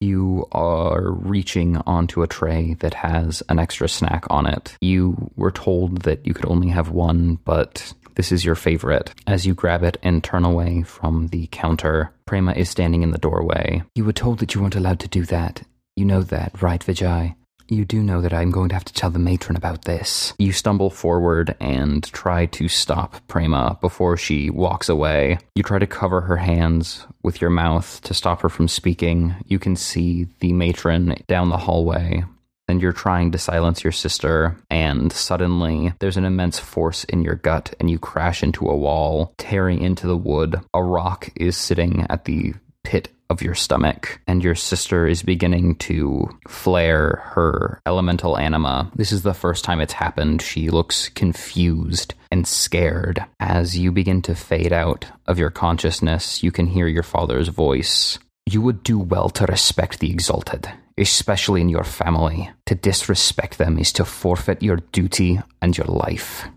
You 0.01 0.47
are 0.53 1.11
reaching 1.11 1.79
onto 1.79 2.23
a 2.23 2.29
tray 2.29 2.75
that 2.75 2.95
has 2.95 3.43
an 3.49 3.59
extra 3.59 3.89
snack 3.89 4.27
on 4.31 4.47
it. 4.47 4.77
You 4.81 5.33
were 5.35 5.51
told 5.51 6.03
that 6.03 6.25
you 6.25 6.35
could 6.35 6.47
only 6.47 6.69
have 6.69 6.91
one, 6.91 7.41
but 7.45 7.93
this 8.15 8.31
is 8.31 8.45
your 8.45 8.55
favorite. 8.55 9.13
As 9.27 9.45
you 9.45 9.55
grab 9.55 9.83
it 9.83 9.97
and 10.03 10.23
turn 10.23 10.45
away 10.45 10.83
from 10.83 11.29
the 11.29 11.49
counter, 11.51 12.13
Prema 12.27 12.53
is 12.53 12.69
standing 12.69 13.03
in 13.03 13.11
the 13.11 13.19
doorway. 13.19 13.83
You 13.97 14.05
were 14.05 14.13
told 14.13 14.39
that 14.39 14.55
you 14.55 14.61
weren't 14.61 14.77
allowed 14.77 15.01
to 15.01 15.09
do 15.09 15.25
that. 15.25 15.63
You 15.97 16.05
know 16.05 16.23
that, 16.23 16.63
right, 16.63 16.81
Vijay? 16.81 17.35
You 17.71 17.85
do 17.85 18.03
know 18.03 18.23
that 18.23 18.33
I'm 18.33 18.51
going 18.51 18.71
to 18.71 18.75
have 18.75 18.87
to 18.87 18.95
tell 18.95 19.11
the 19.11 19.19
matron 19.19 19.57
about 19.57 19.85
this. 19.85 20.33
You 20.39 20.53
stumble 20.53 20.89
forward 20.89 21.55
and 21.61 22.03
try 22.03 22.47
to 22.47 22.67
stop 22.67 23.17
Prema 23.29 23.77
before 23.83 24.17
she 24.17 24.49
walks 24.49 24.89
away. 24.89 25.39
You 25.55 25.63
try 25.63 25.79
to 25.79 25.87
cover 25.87 26.23
her 26.23 26.39
hands 26.39 27.07
with 27.23 27.43
your 27.43 27.51
mouth 27.51 28.01
to 28.05 28.15
stop 28.15 28.41
her 28.41 28.49
from 28.49 28.69
speaking. 28.69 29.35
You 29.47 29.59
can 29.59 29.77
see 29.77 30.29
the 30.41 30.55
matron 30.55 31.17
down 31.27 31.51
the 31.51 31.59
hallway. 31.59 32.25
And 32.69 32.81
you're 32.83 32.93
trying 32.93 33.33
to 33.33 33.39
silence 33.39 33.83
your 33.83 33.93
sister, 33.93 34.57
and 34.69 35.11
suddenly 35.11 35.95
there's 36.01 36.19
an 36.19 36.27
immense 36.27 36.59
force 36.59 37.05
in 37.05 37.23
your 37.23 37.35
gut, 37.37 37.73
and 37.81 37.91
you 37.91 37.99
crash 37.99 38.43
into 38.43 38.69
a 38.69 38.77
wall, 38.77 39.33
tearing 39.39 39.81
into 39.81 40.07
the 40.07 40.19
wood. 40.19 40.61
A 40.75 40.83
rock 40.83 41.31
is 41.35 41.57
sitting 41.57 42.07
at 42.11 42.27
the 42.27 42.53
pit 42.85 43.09
of 43.31 43.43
your 43.43 43.55
stomach, 43.55 44.21
and 44.27 44.43
your 44.43 44.55
sister 44.55 45.07
is 45.07 45.23
beginning 45.23 45.77
to 45.77 46.29
flare 46.47 47.23
her 47.35 47.81
elemental 47.87 48.39
anima. 48.39 48.91
This 48.95 49.13
is 49.13 49.23
the 49.23 49.35
first 49.35 49.65
time 49.65 49.81
it's 49.81 49.93
happened. 49.93 50.43
She 50.43 50.71
looks 50.71 51.09
confused 51.11 52.15
and 52.31 52.47
scared. 52.47 53.25
As 53.39 53.79
you 53.79 53.93
begin 53.93 54.23
to 54.23 54.35
fade 54.35 54.73
out 54.73 55.07
of 55.27 55.39
your 55.39 55.51
consciousness, 55.51 56.43
you 56.43 56.51
can 56.51 56.67
hear 56.67 56.87
your 56.87 57.03
father's 57.03 57.49
voice. 57.49 58.19
You 58.47 58.63
would 58.63 58.83
do 58.83 58.99
well 58.99 59.29
to 59.31 59.45
respect 59.45 60.01
the 60.01 60.11
exalted, 60.11 60.71
especially 60.97 61.61
in 61.61 61.69
your 61.69 61.85
family. 61.85 62.51
To 62.67 62.75
disrespect 62.75 63.59
them 63.59 63.79
is 63.79 63.93
to 63.93 64.07
forfeit 64.07 64.63
your 64.63 64.77
duty 64.77 65.41
and 65.61 65.77
your 65.77 65.87
life. 65.87 66.49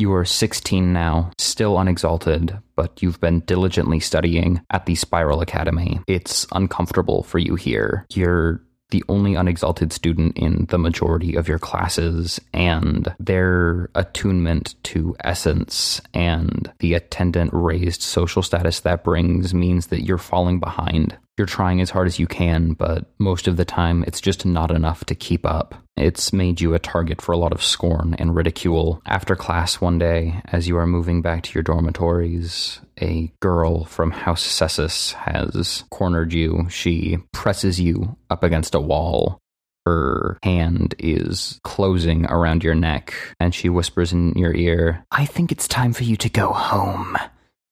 You 0.00 0.14
are 0.14 0.24
16 0.24 0.94
now, 0.94 1.30
still 1.36 1.76
unexalted, 1.76 2.58
but 2.74 3.02
you've 3.02 3.20
been 3.20 3.40
diligently 3.40 4.00
studying 4.00 4.62
at 4.70 4.86
the 4.86 4.94
Spiral 4.94 5.42
Academy. 5.42 6.00
It's 6.06 6.46
uncomfortable 6.52 7.22
for 7.22 7.38
you 7.38 7.54
here. 7.54 8.06
You're 8.08 8.62
the 8.92 9.04
only 9.10 9.36
unexalted 9.36 9.92
student 9.92 10.38
in 10.38 10.64
the 10.70 10.78
majority 10.78 11.34
of 11.36 11.48
your 11.48 11.58
classes, 11.58 12.40
and 12.54 13.14
their 13.20 13.90
attunement 13.94 14.74
to 14.84 15.14
essence 15.22 16.00
and 16.14 16.72
the 16.78 16.94
attendant 16.94 17.50
raised 17.52 18.00
social 18.00 18.42
status 18.42 18.80
that 18.80 19.04
brings 19.04 19.52
means 19.52 19.88
that 19.88 20.04
you're 20.04 20.16
falling 20.16 20.60
behind. 20.60 21.14
You're 21.36 21.46
trying 21.46 21.82
as 21.82 21.90
hard 21.90 22.06
as 22.06 22.18
you 22.18 22.26
can, 22.26 22.72
but 22.72 23.04
most 23.18 23.46
of 23.46 23.58
the 23.58 23.66
time 23.66 24.02
it's 24.06 24.20
just 24.20 24.46
not 24.46 24.70
enough 24.70 25.04
to 25.04 25.14
keep 25.14 25.44
up. 25.44 25.74
It's 26.00 26.32
made 26.32 26.62
you 26.62 26.72
a 26.72 26.78
target 26.78 27.20
for 27.20 27.32
a 27.32 27.36
lot 27.36 27.52
of 27.52 27.62
scorn 27.62 28.14
and 28.14 28.34
ridicule. 28.34 29.02
After 29.04 29.36
class 29.36 29.82
one 29.82 29.98
day, 29.98 30.40
as 30.46 30.66
you 30.66 30.78
are 30.78 30.86
moving 30.86 31.20
back 31.20 31.42
to 31.42 31.52
your 31.52 31.62
dormitories, 31.62 32.80
a 33.02 33.30
girl 33.40 33.84
from 33.84 34.10
House 34.10 34.42
Sesus 34.42 35.12
has 35.12 35.84
cornered 35.90 36.32
you. 36.32 36.68
She 36.70 37.18
presses 37.32 37.78
you 37.78 38.16
up 38.30 38.42
against 38.42 38.74
a 38.74 38.80
wall. 38.80 39.40
Her 39.84 40.38
hand 40.42 40.94
is 40.98 41.60
closing 41.64 42.24
around 42.24 42.64
your 42.64 42.74
neck, 42.74 43.14
and 43.38 43.54
she 43.54 43.68
whispers 43.68 44.10
in 44.10 44.32
your 44.32 44.54
ear, 44.54 45.04
I 45.10 45.26
think 45.26 45.52
it's 45.52 45.68
time 45.68 45.92
for 45.92 46.04
you 46.04 46.16
to 46.16 46.30
go 46.30 46.50
home, 46.54 47.18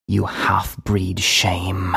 you 0.06 0.26
half 0.26 0.76
breed 0.84 1.18
shame. 1.18 1.96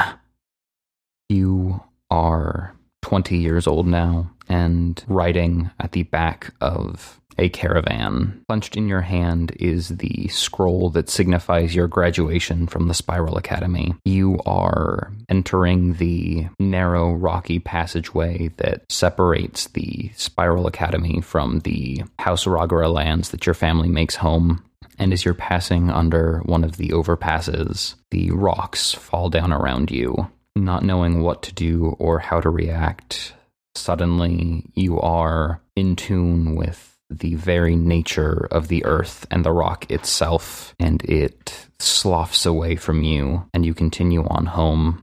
You 1.28 1.84
are 2.10 2.74
20 3.02 3.38
years 3.38 3.68
old 3.68 3.86
now 3.86 4.32
and 4.52 5.04
riding 5.08 5.72
at 5.80 5.94
the 5.94 6.04
back 6.04 6.54
of 6.60 7.22
a 7.38 7.48
caravan. 7.50 8.44
Clenched 8.50 8.76
in 8.76 8.90
your 8.90 9.02
hand 9.02 9.56
is 9.60 9.88
the 9.88 10.28
scroll 10.28 10.90
that 10.92 11.10
signifies 11.10 11.74
your 11.74 11.88
graduation 11.88 12.68
from 12.68 12.88
the 12.88 12.94
Spiral 12.94 13.38
Academy. 13.38 13.96
You 14.04 14.40
are 14.46 15.12
entering 15.30 15.94
the 15.94 16.48
narrow, 16.60 17.14
rocky 17.14 17.60
passageway 17.60 18.50
that 18.58 18.84
separates 18.92 19.68
the 19.70 20.12
Spiral 20.16 20.68
Academy 20.68 21.22
from 21.22 21.60
the 21.60 22.04
House 22.20 22.46
Ragara 22.46 22.92
lands 22.92 23.30
that 23.30 23.46
your 23.46 23.56
family 23.56 23.90
makes 23.90 24.16
home. 24.16 24.64
And 25.00 25.14
as 25.14 25.24
you're 25.24 25.34
passing 25.34 25.90
under 25.90 26.40
one 26.46 26.66
of 26.66 26.76
the 26.76 26.90
overpasses, 26.90 27.96
the 28.12 28.32
rocks 28.32 28.94
fall 28.94 29.30
down 29.30 29.54
around 29.54 29.90
you. 29.90 30.30
Not 30.56 30.84
knowing 30.84 31.22
what 31.22 31.44
to 31.44 31.54
do 31.54 31.96
or 31.98 32.20
how 32.20 32.42
to 32.42 32.50
react, 32.50 33.34
suddenly 33.76 34.66
you 34.74 35.00
are 35.00 35.62
in 35.76 35.96
tune 35.96 36.56
with 36.56 36.98
the 37.10 37.36
very 37.36 37.76
nature 37.76 38.48
of 38.52 38.70
the 38.70 38.86
earth 38.86 39.28
and 39.30 39.44
the 39.44 39.52
rock 39.52 39.90
itself, 39.92 40.74
and 40.80 41.04
it 41.04 41.68
sloughs 41.80 42.46
away 42.46 42.76
from 42.76 43.04
you, 43.04 43.46
and 43.54 43.66
you 43.66 43.74
continue 43.74 44.26
on 44.28 44.46
home. 44.46 45.02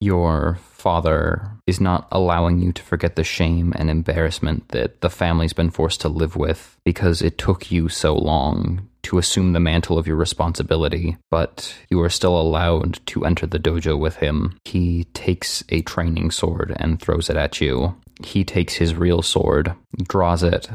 Your 0.00 0.58
father 0.62 1.50
is 1.66 1.80
not 1.80 2.08
allowing 2.10 2.60
you 2.60 2.72
to 2.72 2.82
forget 2.82 3.16
the 3.16 3.24
shame 3.24 3.72
and 3.76 3.88
embarrassment 3.88 4.68
that 4.68 5.00
the 5.00 5.10
family's 5.10 5.52
been 5.52 5.70
forced 5.70 6.00
to 6.02 6.08
live 6.08 6.36
with 6.36 6.76
because 6.84 7.22
it 7.22 7.38
took 7.38 7.70
you 7.70 7.88
so 7.88 8.14
long 8.14 8.88
to 9.04 9.18
assume 9.18 9.52
the 9.52 9.60
mantle 9.60 9.98
of 9.98 10.06
your 10.06 10.16
responsibility, 10.16 11.16
but 11.30 11.74
you 11.90 12.00
are 12.00 12.10
still 12.10 12.40
allowed 12.40 13.04
to 13.06 13.24
enter 13.24 13.46
the 13.46 13.58
dojo 13.58 13.98
with 13.98 14.16
him. 14.16 14.56
He 14.64 15.04
takes 15.12 15.64
a 15.68 15.82
training 15.82 16.30
sword 16.30 16.74
and 16.76 17.00
throws 17.00 17.28
it 17.28 17.36
at 17.36 17.60
you. 17.60 17.94
He 18.24 18.44
takes 18.44 18.74
his 18.74 18.94
real 18.94 19.22
sword, 19.22 19.74
draws 20.08 20.42
it, 20.42 20.68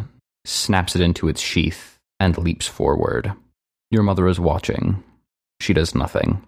snaps 0.46 0.96
it 0.96 1.02
into 1.02 1.28
its 1.28 1.42
sheath, 1.42 1.98
and 2.20 2.38
leaps 2.38 2.68
forward. 2.68 3.34
Your 3.92 4.04
mother 4.04 4.28
is 4.28 4.40
watching. 4.40 5.04
She 5.62 5.74
does 5.74 5.96
nothing. 5.96 6.44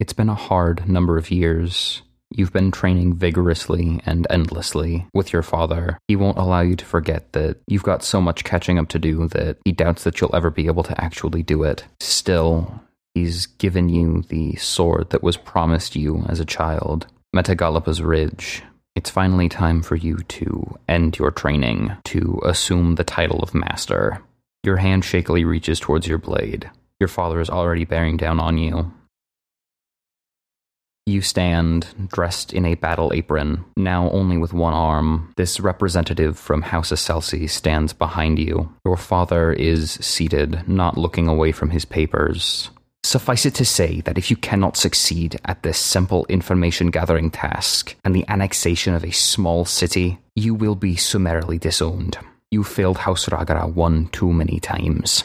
It's 0.00 0.12
been 0.12 0.28
a 0.28 0.34
hard 0.34 0.88
number 0.88 1.16
of 1.16 1.30
years. 1.30 2.02
You've 2.30 2.52
been 2.52 2.70
training 2.70 3.14
vigorously 3.14 4.00
and 4.04 4.26
endlessly 4.28 5.06
with 5.14 5.32
your 5.32 5.42
father. 5.42 5.98
He 6.08 6.16
won't 6.16 6.38
allow 6.38 6.60
you 6.60 6.76
to 6.76 6.84
forget 6.84 7.32
that 7.32 7.56
you've 7.66 7.82
got 7.82 8.02
so 8.02 8.20
much 8.20 8.44
catching 8.44 8.78
up 8.78 8.88
to 8.88 8.98
do 8.98 9.28
that 9.28 9.56
he 9.64 9.72
doubts 9.72 10.04
that 10.04 10.20
you'll 10.20 10.36
ever 10.36 10.50
be 10.50 10.66
able 10.66 10.82
to 10.84 11.00
actually 11.02 11.42
do 11.42 11.62
it. 11.62 11.84
Still, 12.00 12.82
he's 13.14 13.46
given 13.46 13.88
you 13.88 14.22
the 14.28 14.56
sword 14.56 15.10
that 15.10 15.22
was 15.22 15.36
promised 15.38 15.96
you 15.96 16.24
as 16.28 16.38
a 16.38 16.44
child. 16.44 17.06
Metagalapa's 17.34 18.02
Ridge. 18.02 18.62
It's 18.94 19.10
finally 19.10 19.48
time 19.48 19.80
for 19.80 19.96
you 19.96 20.16
to 20.16 20.78
end 20.88 21.18
your 21.18 21.30
training, 21.30 21.96
to 22.04 22.40
assume 22.44 22.96
the 22.96 23.04
title 23.04 23.40
of 23.40 23.54
master. 23.54 24.22
Your 24.64 24.78
hand 24.78 25.04
shakily 25.04 25.44
reaches 25.44 25.80
towards 25.80 26.06
your 26.06 26.18
blade. 26.18 26.70
Your 27.00 27.08
father 27.08 27.40
is 27.40 27.48
already 27.48 27.84
bearing 27.84 28.16
down 28.16 28.40
on 28.40 28.58
you. 28.58 28.92
You 31.08 31.22
stand, 31.22 31.86
dressed 32.12 32.52
in 32.52 32.66
a 32.66 32.74
battle 32.74 33.14
apron, 33.14 33.64
now 33.78 34.10
only 34.10 34.36
with 34.36 34.52
one 34.52 34.74
arm. 34.74 35.32
This 35.38 35.58
representative 35.58 36.38
from 36.38 36.60
House 36.60 36.90
Iselsi 36.90 37.48
stands 37.48 37.94
behind 37.94 38.38
you. 38.38 38.70
Your 38.84 38.98
father 38.98 39.50
is 39.50 39.92
seated, 39.92 40.68
not 40.68 40.98
looking 40.98 41.26
away 41.26 41.50
from 41.50 41.70
his 41.70 41.86
papers. 41.86 42.68
Suffice 43.04 43.46
it 43.46 43.54
to 43.54 43.64
say 43.64 44.02
that 44.02 44.18
if 44.18 44.30
you 44.30 44.36
cannot 44.36 44.76
succeed 44.76 45.40
at 45.46 45.62
this 45.62 45.78
simple 45.78 46.26
information 46.28 46.90
gathering 46.90 47.30
task 47.30 47.96
and 48.04 48.14
the 48.14 48.28
annexation 48.28 48.92
of 48.92 49.02
a 49.02 49.10
small 49.10 49.64
city, 49.64 50.18
you 50.34 50.52
will 50.52 50.74
be 50.74 50.94
summarily 50.94 51.56
disowned. 51.56 52.18
You 52.50 52.62
failed 52.62 52.98
House 52.98 53.24
Ragara 53.30 53.72
one 53.72 54.08
too 54.08 54.30
many 54.30 54.60
times. 54.60 55.24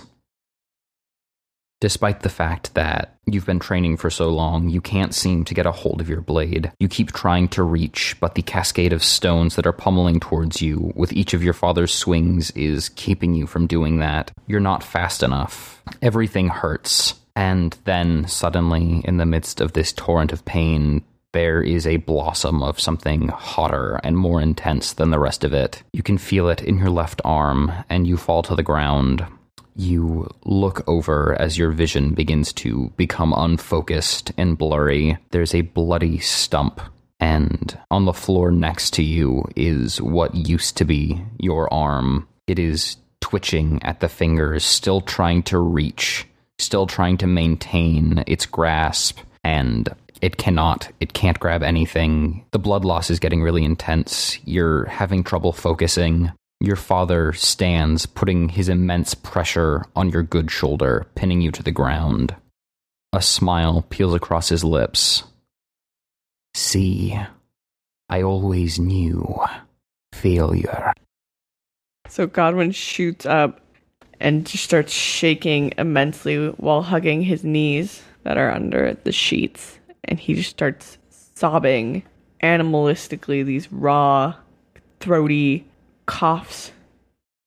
Despite 1.84 2.22
the 2.22 2.30
fact 2.30 2.76
that 2.76 3.18
you've 3.26 3.46
been 3.46 3.60
training 3.60 3.98
for 3.98 4.10
so 4.10 4.30
long, 4.30 4.70
you 4.70 4.80
can't 4.80 5.14
seem 5.14 5.44
to 5.44 5.54
get 5.54 5.66
a 5.66 5.72
hold 5.74 6.00
of 6.00 6.08
your 6.08 6.22
blade. 6.22 6.72
You 6.80 6.88
keep 6.88 7.12
trying 7.12 7.50
to 7.50 7.62
reach, 7.62 8.16
but 8.22 8.36
the 8.36 8.42
cascade 8.42 8.94
of 8.94 9.04
stones 9.04 9.58
that 9.58 9.68
are 9.68 9.74
pummeling 9.74 10.22
towards 10.22 10.62
you 10.62 10.94
with 10.96 11.12
each 11.12 11.34
of 11.34 11.44
your 11.44 11.52
father's 11.52 11.94
swings 11.94 12.52
is 12.52 12.88
keeping 12.88 13.34
you 13.34 13.46
from 13.46 13.68
doing 13.68 14.00
that. 14.00 14.32
You're 14.48 14.62
not 14.62 14.82
fast 14.82 15.24
enough. 15.24 15.84
Everything 16.02 16.48
hurts. 16.48 17.16
And 17.36 17.78
then 17.84 18.30
suddenly, 18.30 19.02
in 19.04 19.18
the 19.18 19.26
midst 19.26 19.60
of 19.60 19.74
this 19.74 19.92
torrent 19.92 20.32
of 20.32 20.46
pain, 20.46 21.04
there 21.34 21.62
is 21.62 21.86
a 21.86 21.98
blossom 21.98 22.64
of 22.64 22.80
something 22.80 23.28
hotter 23.28 24.00
and 24.06 24.18
more 24.18 24.40
intense 24.40 24.94
than 24.94 25.12
the 25.12 25.20
rest 25.20 25.44
of 25.44 25.52
it. 25.52 25.84
You 25.92 26.02
can 26.02 26.18
feel 26.18 26.48
it 26.48 26.62
in 26.62 26.78
your 26.78 26.92
left 26.92 27.22
arm, 27.26 27.74
and 27.90 28.08
you 28.08 28.16
fall 28.16 28.42
to 28.44 28.56
the 28.56 28.64
ground. 28.64 29.26
You 29.76 30.30
look 30.46 30.88
over 30.88 31.40
as 31.42 31.58
your 31.58 31.72
vision 31.72 32.14
begins 32.14 32.54
to 32.54 32.92
become 32.98 33.34
unfocused 33.36 34.32
and 34.38 34.58
blurry. 34.58 35.18
There's 35.32 35.56
a 35.56 35.62
bloody 35.62 36.20
stump, 36.20 36.80
and 37.20 37.78
on 37.90 38.06
the 38.06 38.14
floor 38.14 38.52
next 38.52 38.94
to 38.94 39.04
you 39.04 39.46
is 39.56 40.02
what 40.02 40.36
used 40.36 40.78
to 40.78 40.86
be 40.86 41.22
your 41.40 41.74
arm. 41.74 42.28
It 42.48 42.60
is 42.60 42.98
twitching 43.22 43.82
at 43.84 44.00
the 44.00 44.10
fingers, 44.10 44.64
still 44.64 45.02
trying 45.02 45.44
to 45.44 45.58
reach, 45.58 46.28
still 46.60 46.86
trying 46.86 47.18
to 47.18 47.28
maintain 47.28 48.24
its 48.28 48.46
grasp, 48.46 49.20
and 49.44 49.90
it 50.22 50.38
cannot. 50.38 50.90
It 51.00 51.14
can't 51.14 51.40
grab 51.40 51.64
anything. 51.64 52.46
The 52.52 52.60
blood 52.60 52.86
loss 52.86 53.10
is 53.10 53.20
getting 53.20 53.42
really 53.42 53.66
intense. 53.66 54.40
You're 54.46 54.86
having 54.86 55.24
trouble 55.24 55.52
focusing. 55.52 56.32
Your 56.60 56.76
father 56.76 57.34
stands, 57.34 58.06
putting 58.06 58.50
his 58.50 58.70
immense 58.70 59.14
pressure 59.14 59.84
on 59.96 60.10
your 60.10 60.24
good 60.24 60.50
shoulder, 60.50 61.06
pinning 61.16 61.42
you 61.42 61.52
to 61.52 61.64
the 61.64 61.72
ground. 61.72 62.36
A 63.12 63.22
smile 63.22 63.86
peels 63.90 64.16
across 64.16 64.50
his 64.50 64.64
lips. 64.64 65.24
See, 66.56 67.20
I 68.10 68.22
always 68.22 68.80
knew 68.80 69.38
failure. 70.14 70.94
So 72.08 72.28
Godwin 72.28 72.72
shoots 72.72 73.26
up 73.26 73.60
and 74.20 74.46
just 74.46 74.64
starts 74.64 74.94
shaking 74.94 75.74
immensely 75.78 76.48
while 76.58 76.82
hugging 76.84 77.24
his 77.24 77.44
knees 77.44 78.04
that 78.24 78.38
are 78.38 78.52
under 78.52 78.94
the 79.04 79.12
sheets. 79.12 79.80
And 80.06 80.20
he 80.20 80.34
just 80.34 80.50
starts 80.50 80.98
sobbing 81.36 82.04
animalistically, 82.42 83.46
these 83.46 83.72
raw, 83.72 84.36
throaty 85.00 85.66
coughs 86.06 86.72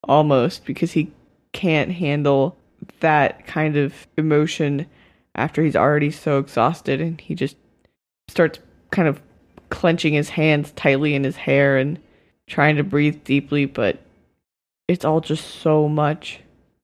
almost 0.04 0.64
because 0.64 0.92
he 0.92 1.12
can't 1.52 1.92
handle 1.92 2.56
that 3.00 3.46
kind 3.46 3.76
of 3.76 4.06
emotion 4.16 4.86
after 5.34 5.62
he's 5.62 5.76
already 5.76 6.10
so 6.10 6.38
exhausted 6.38 7.00
and 7.00 7.20
he 7.20 7.34
just 7.34 7.56
starts 8.28 8.58
kind 8.90 9.08
of 9.08 9.20
clenching 9.70 10.14
his 10.14 10.30
hands 10.30 10.70
tightly 10.72 11.14
in 11.14 11.24
his 11.24 11.36
hair 11.36 11.76
and 11.76 11.98
trying 12.46 12.76
to 12.76 12.84
breathe 12.84 13.24
deeply 13.24 13.64
but 13.64 13.98
it's 14.88 15.04
all 15.04 15.20
just 15.20 15.46
so 15.46 15.88
much. 15.88 16.40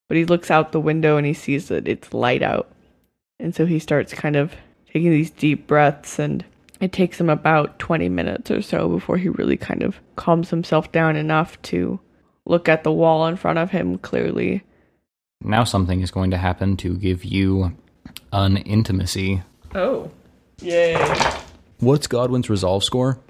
But 0.09 0.17
he 0.17 0.25
looks 0.25 0.51
out 0.51 0.73
the 0.73 0.81
window 0.81 1.17
and 1.17 1.27
he 1.27 1.35
sees 1.35 1.69
that 1.69 1.89
it's 1.89 2.13
light 2.13 2.43
out. 2.43 2.71
And 3.39 3.55
so 3.55 3.67
he 3.67 3.79
starts 3.79 4.13
kind 4.13 4.37
of 4.37 4.55
taking 4.93 5.11
these 5.11 5.31
deep 5.31 5.67
breaths 5.67 6.19
and 6.19 6.45
it 6.83 6.91
takes 6.91 7.21
him 7.21 7.31
about 7.31 7.79
20 7.79 8.09
minutes 8.09 8.51
or 8.51 8.61
so 8.61 8.89
before 8.89 9.17
he 9.17 9.29
really 9.29 9.57
kind 9.57 9.85
of 9.85 10.01
calms 10.17 10.51
himself 10.51 10.91
down 10.91 11.15
enough 11.15 11.63
to 11.63 12.01
look 12.45 12.69
at 12.69 12.83
the 12.83 12.91
wall 12.91 13.29
in 13.29 13.37
front 13.37 13.61
of 13.61 13.71
him 13.71 13.99
clearly. 13.99 14.65
Now 15.41 15.63
something 15.63 16.01
is 16.01 16.11
going 16.11 16.33
to 16.33 16.37
happen 16.37 16.77
to 16.79 16.97
give 16.97 17.25
you 17.25 17.77
an 18.33 18.57
intimacy. 18.57 19.43
Oh. 19.77 20.11
Yay. 20.61 20.97
What's 21.79 22.09
Godwin's 22.09 22.51
resolve 22.51 22.83
score? 22.83 23.21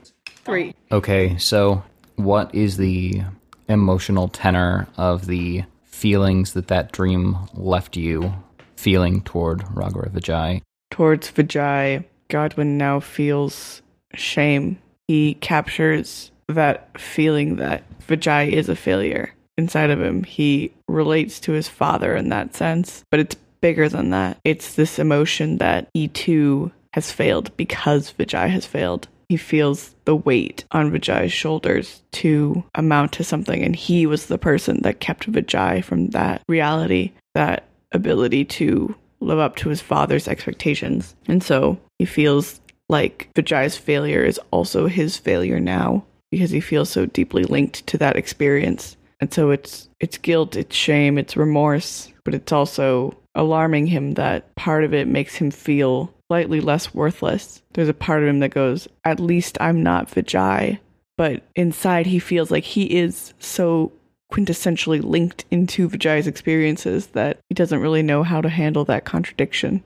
Three. 0.47 0.75
Okay, 0.91 1.37
so 1.37 1.85
what 2.17 2.55
is 2.55 2.79
the 2.79 3.21
emotional 3.69 4.29
tenor 4.29 4.89
of 4.97 5.27
the 5.27 5.65
feelings 5.85 6.55
that 6.55 6.69
that 6.69 6.91
dream 6.91 7.37
left 7.53 7.99
you 7.99 8.33
feeling 8.77 9.21
toward 9.21 9.61
Ragara 9.75 10.11
Vijay? 10.11 10.63
Towards 10.91 11.31
Vijay, 11.31 12.05
Godwin 12.33 12.79
now 12.79 12.99
feels 12.99 13.83
shame. 14.15 14.79
He 15.07 15.35
captures 15.35 16.31
that 16.49 16.99
feeling 16.99 17.57
that 17.57 17.85
Vijay 18.01 18.51
is 18.51 18.71
a 18.71 18.75
failure 18.75 19.35
inside 19.59 19.91
of 19.91 20.01
him. 20.01 20.25
He 20.25 20.73
relates 20.89 21.39
to 21.41 21.53
his 21.53 21.69
father 21.69 22.17
in 22.17 22.31
that 22.31 22.55
sense, 22.55 23.05
but 23.11 23.21
it's 23.21 23.37
bigger 23.61 23.87
than 23.87 24.11
that. 24.11 24.39
It's 24.45 24.75
this 24.75 24.99
emotion 24.99 25.59
that 25.59 25.89
he 25.93 26.09
too 26.09 26.73
has 26.95 27.13
failed 27.13 27.55
because 27.59 28.15
Vijay 28.15 28.49
has 28.49 28.65
failed. 28.65 29.09
He 29.29 29.37
feels 29.37 29.95
the 30.07 30.17
weight 30.17 30.65
on 30.73 30.91
Vijay's 30.91 31.33
shoulders 31.35 32.03
to 32.13 32.65
amount 32.75 33.13
to 33.13 33.25
something, 33.25 33.63
and 33.63 33.77
he 33.77 34.07
was 34.07 34.27
the 34.27 34.39
person 34.39 34.81
that 34.83 35.01
kept 35.01 35.31
Vijay 35.31 35.85
from 35.85 36.09
that 36.09 36.41
reality, 36.49 37.13
that 37.35 37.65
ability 37.93 38.47
to 38.47 38.95
live 39.21 39.39
up 39.39 39.57
to 39.57 39.69
his 39.69 39.81
father's 39.81 40.29
expectations. 40.29 41.15
And 41.27 41.43
so 41.43 41.79
he 42.03 42.07
feels 42.07 42.61
like 42.89 43.31
Vijay's 43.37 43.77
failure 43.77 44.25
is 44.25 44.41
also 44.51 44.89
his 44.89 45.17
failure 45.17 45.61
now 45.61 46.05
because 46.33 46.51
he 46.51 46.59
feels 46.59 46.91
so 46.91 47.07
deeply 47.07 47.45
linked 47.45 47.87
to 47.87 47.97
that 47.99 48.17
experience. 48.17 48.97
And 49.21 49.33
so 49.33 49.51
it's 49.51 49.89
it's 50.01 50.19
guilt, 50.19 50.57
it's 50.57 50.75
shame, 50.75 51.17
it's 51.17 51.37
remorse, 51.37 52.13
but 52.25 52.35
it's 52.35 52.51
also 52.51 53.17
alarming 53.37 53.87
him 53.87 54.15
that 54.15 54.53
part 54.57 54.83
of 54.83 54.93
it 54.93 55.07
makes 55.07 55.37
him 55.37 55.53
feel 55.53 56.13
slightly 56.27 56.61
less 56.61 56.93
worthless. 56.93 57.63
There's 57.75 57.89
a 57.89 57.95
part 57.95 58.25
of 58.25 58.29
him 58.29 58.41
that 58.41 58.51
goes, 58.51 58.89
at 59.05 59.21
least 59.21 59.57
I'm 59.61 59.85
not 59.85 60.11
Vijay. 60.11 60.81
But 61.17 61.45
inside 61.55 62.07
he 62.07 62.19
feels 62.19 62.51
like 62.51 62.65
he 62.65 62.99
is 62.99 63.33
so 63.39 63.93
quintessentially 64.33 65.05
linked 65.05 65.45
into 65.53 65.89
Vijay's 65.89 66.27
experiences 66.27 67.07
that 67.19 67.39
he 67.49 67.55
doesn't 67.55 67.79
really 67.79 68.03
know 68.03 68.25
how 68.25 68.41
to 68.41 68.49
handle 68.49 68.85
that 68.87 69.05
contradiction. 69.05 69.85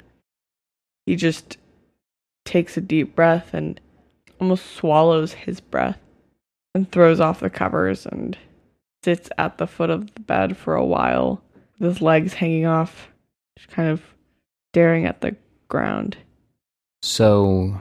He 1.04 1.14
just 1.14 1.58
takes 2.46 2.76
a 2.76 2.80
deep 2.80 3.14
breath 3.14 3.52
and 3.52 3.80
almost 4.40 4.74
swallows 4.74 5.32
his 5.32 5.60
breath 5.60 5.98
and 6.74 6.90
throws 6.90 7.20
off 7.20 7.40
the 7.40 7.50
covers 7.50 8.06
and 8.06 8.36
sits 9.02 9.30
at 9.38 9.58
the 9.58 9.66
foot 9.66 9.90
of 9.90 10.12
the 10.14 10.20
bed 10.20 10.56
for 10.56 10.74
a 10.74 10.84
while 10.84 11.42
with 11.78 11.90
his 11.90 12.02
legs 12.02 12.34
hanging 12.34 12.66
off, 12.66 13.08
just 13.58 13.70
kind 13.70 13.88
of 13.88 14.02
staring 14.72 15.06
at 15.06 15.20
the 15.20 15.36
ground. 15.68 16.16
So 17.02 17.80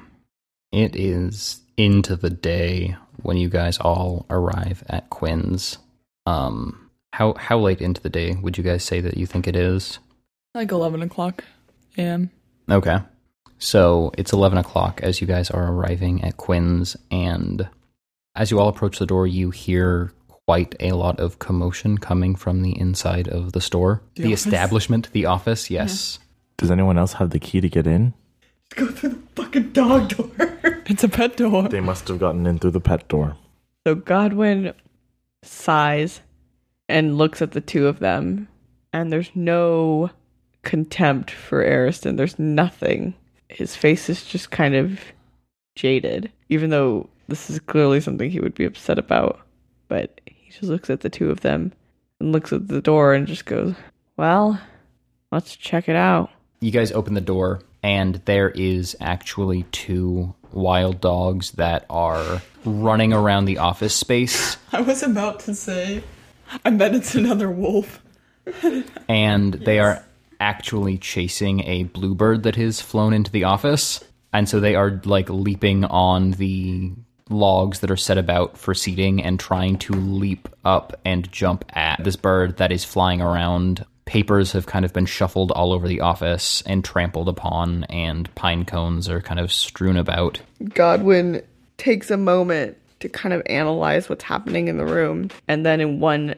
it 0.71 0.95
is 0.95 1.61
into 1.77 2.15
the 2.15 2.29
day 2.29 2.95
when 3.21 3.37
you 3.37 3.49
guys 3.49 3.77
all 3.77 4.25
arrive 4.29 4.83
at 4.87 5.09
Quinn's. 5.09 5.77
Um, 6.25 6.89
how 7.13 7.33
how 7.35 7.59
late 7.59 7.81
into 7.81 8.01
the 8.01 8.09
day 8.09 8.33
would 8.33 8.57
you 8.57 8.63
guys 8.63 8.83
say 8.83 9.01
that 9.01 9.17
you 9.17 9.25
think 9.25 9.47
it 9.47 9.55
is? 9.55 9.99
Like 10.53 10.71
11 10.71 11.01
o'clock 11.01 11.43
a.m. 11.97 12.29
Okay. 12.69 12.99
So 13.57 14.11
it's 14.17 14.33
11 14.33 14.57
o'clock 14.57 15.01
as 15.01 15.21
you 15.21 15.27
guys 15.27 15.49
are 15.49 15.71
arriving 15.71 16.23
at 16.23 16.37
Quinn's, 16.37 16.97
and 17.09 17.67
as 18.35 18.51
you 18.51 18.59
all 18.59 18.67
approach 18.67 18.99
the 18.99 19.05
door, 19.05 19.25
you 19.27 19.49
hear 19.51 20.11
quite 20.27 20.75
a 20.79 20.91
lot 20.91 21.19
of 21.19 21.39
commotion 21.39 21.97
coming 21.97 22.35
from 22.35 22.61
the 22.61 22.77
inside 22.79 23.27
of 23.27 23.53
the 23.53 23.61
store. 23.61 24.01
The 24.15 24.23
The, 24.23 24.33
establishment, 24.33 25.11
the 25.11 25.25
office, 25.25 25.69
yes. 25.69 26.19
Does 26.57 26.69
anyone 26.69 26.97
else 26.97 27.13
have 27.13 27.31
the 27.31 27.39
key 27.39 27.61
to 27.61 27.69
get 27.69 27.87
in? 27.87 28.13
Go 28.75 28.87
through 28.87 29.09
the 29.09 29.21
fucking 29.35 29.71
dog 29.71 30.09
door. 30.09 30.31
it's 30.85 31.03
a 31.03 31.09
pet 31.09 31.37
door. 31.37 31.67
They 31.67 31.79
must 31.81 32.07
have 32.07 32.19
gotten 32.19 32.45
in 32.45 32.59
through 32.59 32.71
the 32.71 32.79
pet 32.79 33.07
door. 33.07 33.35
So 33.85 33.95
Godwin 33.95 34.73
sighs 35.43 36.21
and 36.89 37.17
looks 37.17 37.41
at 37.41 37.51
the 37.51 37.61
two 37.61 37.87
of 37.87 37.99
them, 37.99 38.47
and 38.93 39.11
there's 39.11 39.31
no 39.35 40.11
contempt 40.63 41.31
for 41.31 41.63
Ariston. 41.63 42.15
There's 42.15 42.37
nothing. 42.39 43.15
His 43.55 43.75
face 43.75 44.09
is 44.09 44.25
just 44.25 44.51
kind 44.51 44.75
of 44.75 44.99
jaded, 45.75 46.31
even 46.49 46.71
though 46.71 47.09
this 47.29 47.49
is 47.49 47.59
clearly 47.59 48.01
something 48.01 48.29
he 48.29 48.41
would 48.41 48.53
be 48.53 48.65
upset 48.65 48.99
about. 48.99 49.39
But 49.87 50.19
he 50.25 50.49
just 50.51 50.63
looks 50.63 50.89
at 50.89 50.99
the 50.99 51.09
two 51.09 51.31
of 51.31 51.39
them 51.39 51.71
and 52.19 52.31
looks 52.31 52.51
at 52.51 52.67
the 52.67 52.81
door 52.81 53.13
and 53.13 53.25
just 53.25 53.45
goes, 53.45 53.73
Well, 54.17 54.59
let's 55.31 55.55
check 55.55 55.87
it 55.87 55.95
out. 55.95 56.31
You 56.59 56.71
guys 56.71 56.91
open 56.91 57.13
the 57.13 57.21
door, 57.21 57.61
and 57.81 58.15
there 58.25 58.49
is 58.49 58.95
actually 58.99 59.63
two 59.71 60.35
wild 60.51 60.99
dogs 60.99 61.51
that 61.51 61.85
are 61.89 62.41
running 62.65 63.13
around 63.13 63.45
the 63.45 63.59
office 63.59 63.95
space, 63.95 64.57
I 64.71 64.81
was 64.81 65.03
about 65.03 65.39
to 65.41 65.55
say, 65.55 66.03
I 66.63 66.71
bet 66.71 66.95
it's 66.95 67.15
another 67.15 67.49
wolf. 67.49 68.01
and 69.07 69.53
they 69.53 69.79
are 69.79 70.04
actually 70.39 70.97
chasing 70.97 71.61
a 71.61 71.83
bluebird 71.83 72.43
that 72.43 72.55
has 72.55 72.81
flown 72.81 73.13
into 73.13 73.31
the 73.31 73.43
office. 73.43 74.03
And 74.33 74.49
so 74.49 74.59
they 74.59 74.75
are 74.75 75.01
like 75.05 75.29
leaping 75.29 75.85
on 75.85 76.31
the 76.31 76.91
logs 77.29 77.79
that 77.79 77.91
are 77.91 77.97
set 77.97 78.17
about 78.17 78.57
for 78.57 78.73
seating 78.73 79.23
and 79.23 79.39
trying 79.39 79.77
to 79.79 79.93
leap 79.93 80.47
up 80.63 80.99
and 81.05 81.31
jump 81.31 81.65
at 81.69 82.03
this 82.03 82.15
bird 82.15 82.57
that 82.57 82.71
is 82.71 82.83
flying 82.83 83.21
around. 83.21 83.85
Papers 84.05 84.51
have 84.51 84.67
kind 84.67 84.85
of 84.85 84.93
been 84.93 85.07
shuffled 85.07 85.51
all 85.51 85.73
over 85.73 85.87
the 85.87 86.01
office 86.01 86.61
and 86.67 86.85
trampled 86.85 87.27
upon, 87.27 87.85
and 87.85 88.33
pine 88.35 88.63
cones 88.63 89.09
are 89.09 89.21
kind 89.21 89.39
of 89.39 89.51
strewn 89.51 89.97
about. 89.97 90.39
Godwin 90.63 91.41
takes 91.77 92.11
a 92.11 92.17
moment 92.17 92.77
to 92.99 93.09
kind 93.09 93.33
of 93.33 93.41
analyze 93.47 94.07
what's 94.07 94.23
happening 94.23 94.67
in 94.67 94.77
the 94.77 94.85
room. 94.85 95.29
And 95.47 95.65
then, 95.65 95.81
in 95.81 95.99
one 95.99 96.35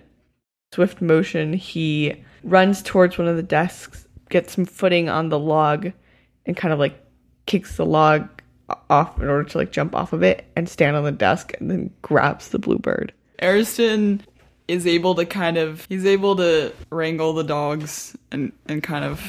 swift 0.74 1.02
motion, 1.02 1.54
he 1.54 2.24
runs 2.44 2.82
towards 2.82 3.18
one 3.18 3.28
of 3.28 3.36
the 3.36 3.44
desks, 3.44 4.08
gets 4.30 4.54
some 4.54 4.66
footing 4.66 5.10
on 5.10 5.30
the 5.30 5.40
log, 5.40 5.92
and 6.46 6.58
kind 6.58 6.74
of 6.74 6.80
like 6.80 7.00
kicks 7.46 7.78
the 7.78 7.86
log 7.86 8.28
off 8.90 9.18
in 9.22 9.28
order 9.30 9.46
to 9.46 9.58
like 9.58 9.72
jump 9.72 9.96
off 9.96 10.14
of 10.14 10.24
it 10.24 10.46
and 10.56 10.68
stand 10.68 10.96
on 10.96 11.04
the 11.04 11.12
desk 11.12 11.54
and 11.60 11.72
then 11.72 11.90
grabs 12.02 12.50
the 12.50 12.60
bluebird. 12.60 13.14
Ariston 13.42 14.22
is 14.68 14.86
able 14.86 15.16
to 15.16 15.26
kind 15.26 15.58
of 15.58 15.86
he's 15.88 16.06
able 16.06 16.36
to 16.36 16.74
wrangle 16.90 17.34
the 17.34 17.44
dogs 17.44 18.18
and 18.32 18.52
and 18.68 18.84
kind 18.84 19.06
of 19.06 19.20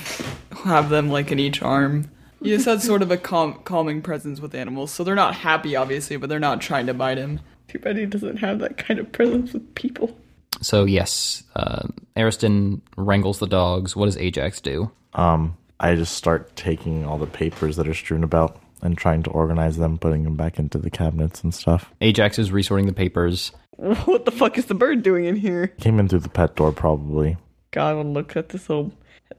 have 0.64 0.88
them 0.88 1.09
like 1.09 1.31
in 1.31 1.38
each 1.38 1.62
arm. 1.62 2.11
He 2.42 2.51
just 2.51 2.66
has 2.66 2.85
sort 2.85 3.03
of 3.03 3.11
a 3.11 3.16
calm, 3.16 3.55
calming 3.64 4.01
presence 4.01 4.40
with 4.40 4.55
animals, 4.55 4.92
so 4.92 5.03
they're 5.03 5.16
not 5.16 5.35
happy, 5.35 5.74
obviously, 5.74 6.16
but 6.16 6.29
they're 6.29 6.38
not 6.38 6.61
trying 6.61 6.87
to 6.87 6.94
bite 6.94 7.18
him. 7.18 7.40
Too 7.66 7.81
bad 7.81 7.96
he 7.96 8.07
doesn't 8.07 8.37
have 8.37 8.61
that 8.61 8.77
kind 8.77 9.01
of 9.01 9.11
presence 9.11 9.53
with 9.53 9.74
people. 9.74 10.16
So, 10.61 10.85
yes, 10.85 11.45
uh, 11.55 11.89
Ariston 12.17 12.83
wrangles 12.97 13.39
the 13.39 13.47
dogs. 13.47 13.95
What 13.95 14.07
does 14.07 14.17
Ajax 14.17 14.61
do? 14.61 14.91
Um, 15.15 15.57
I 15.81 15.95
just 15.95 16.15
start 16.17 16.55
taking 16.57 17.05
all 17.05 17.19
the 17.19 17.27
papers 17.27 17.77
that 17.77 17.89
are 17.89 17.95
strewn 17.95 18.25
about 18.25 18.61
and 18.83 18.97
trying 18.97 19.23
to 19.25 19.31
organize 19.31 19.77
them, 19.77 19.99
putting 19.99 20.25
them 20.25 20.37
back 20.37 20.59
into 20.59 20.79
the 20.79 20.91
cabinets 20.91 21.43
and 21.43 21.55
stuff. 21.55 21.93
Ajax 22.01 22.39
is 22.39 22.51
resorting 22.53 22.87
the 22.87 22.93
papers. 22.93 23.53
What 23.79 24.25
the 24.25 24.33
fuck 24.33 24.59
is 24.59 24.67
the 24.67 24.75
bird 24.75 25.05
doing 25.05 25.25
in 25.25 25.37
here? 25.37 25.69
Came 25.79 26.01
in 26.01 26.09
through 26.09 26.19
the 26.19 26.29
pet 26.29 26.57
door, 26.57 26.73
probably. 26.73 27.37
Godwin 27.71 28.13
looks 28.13 28.37
at 28.37 28.49
this 28.49 28.69
little 28.69 28.93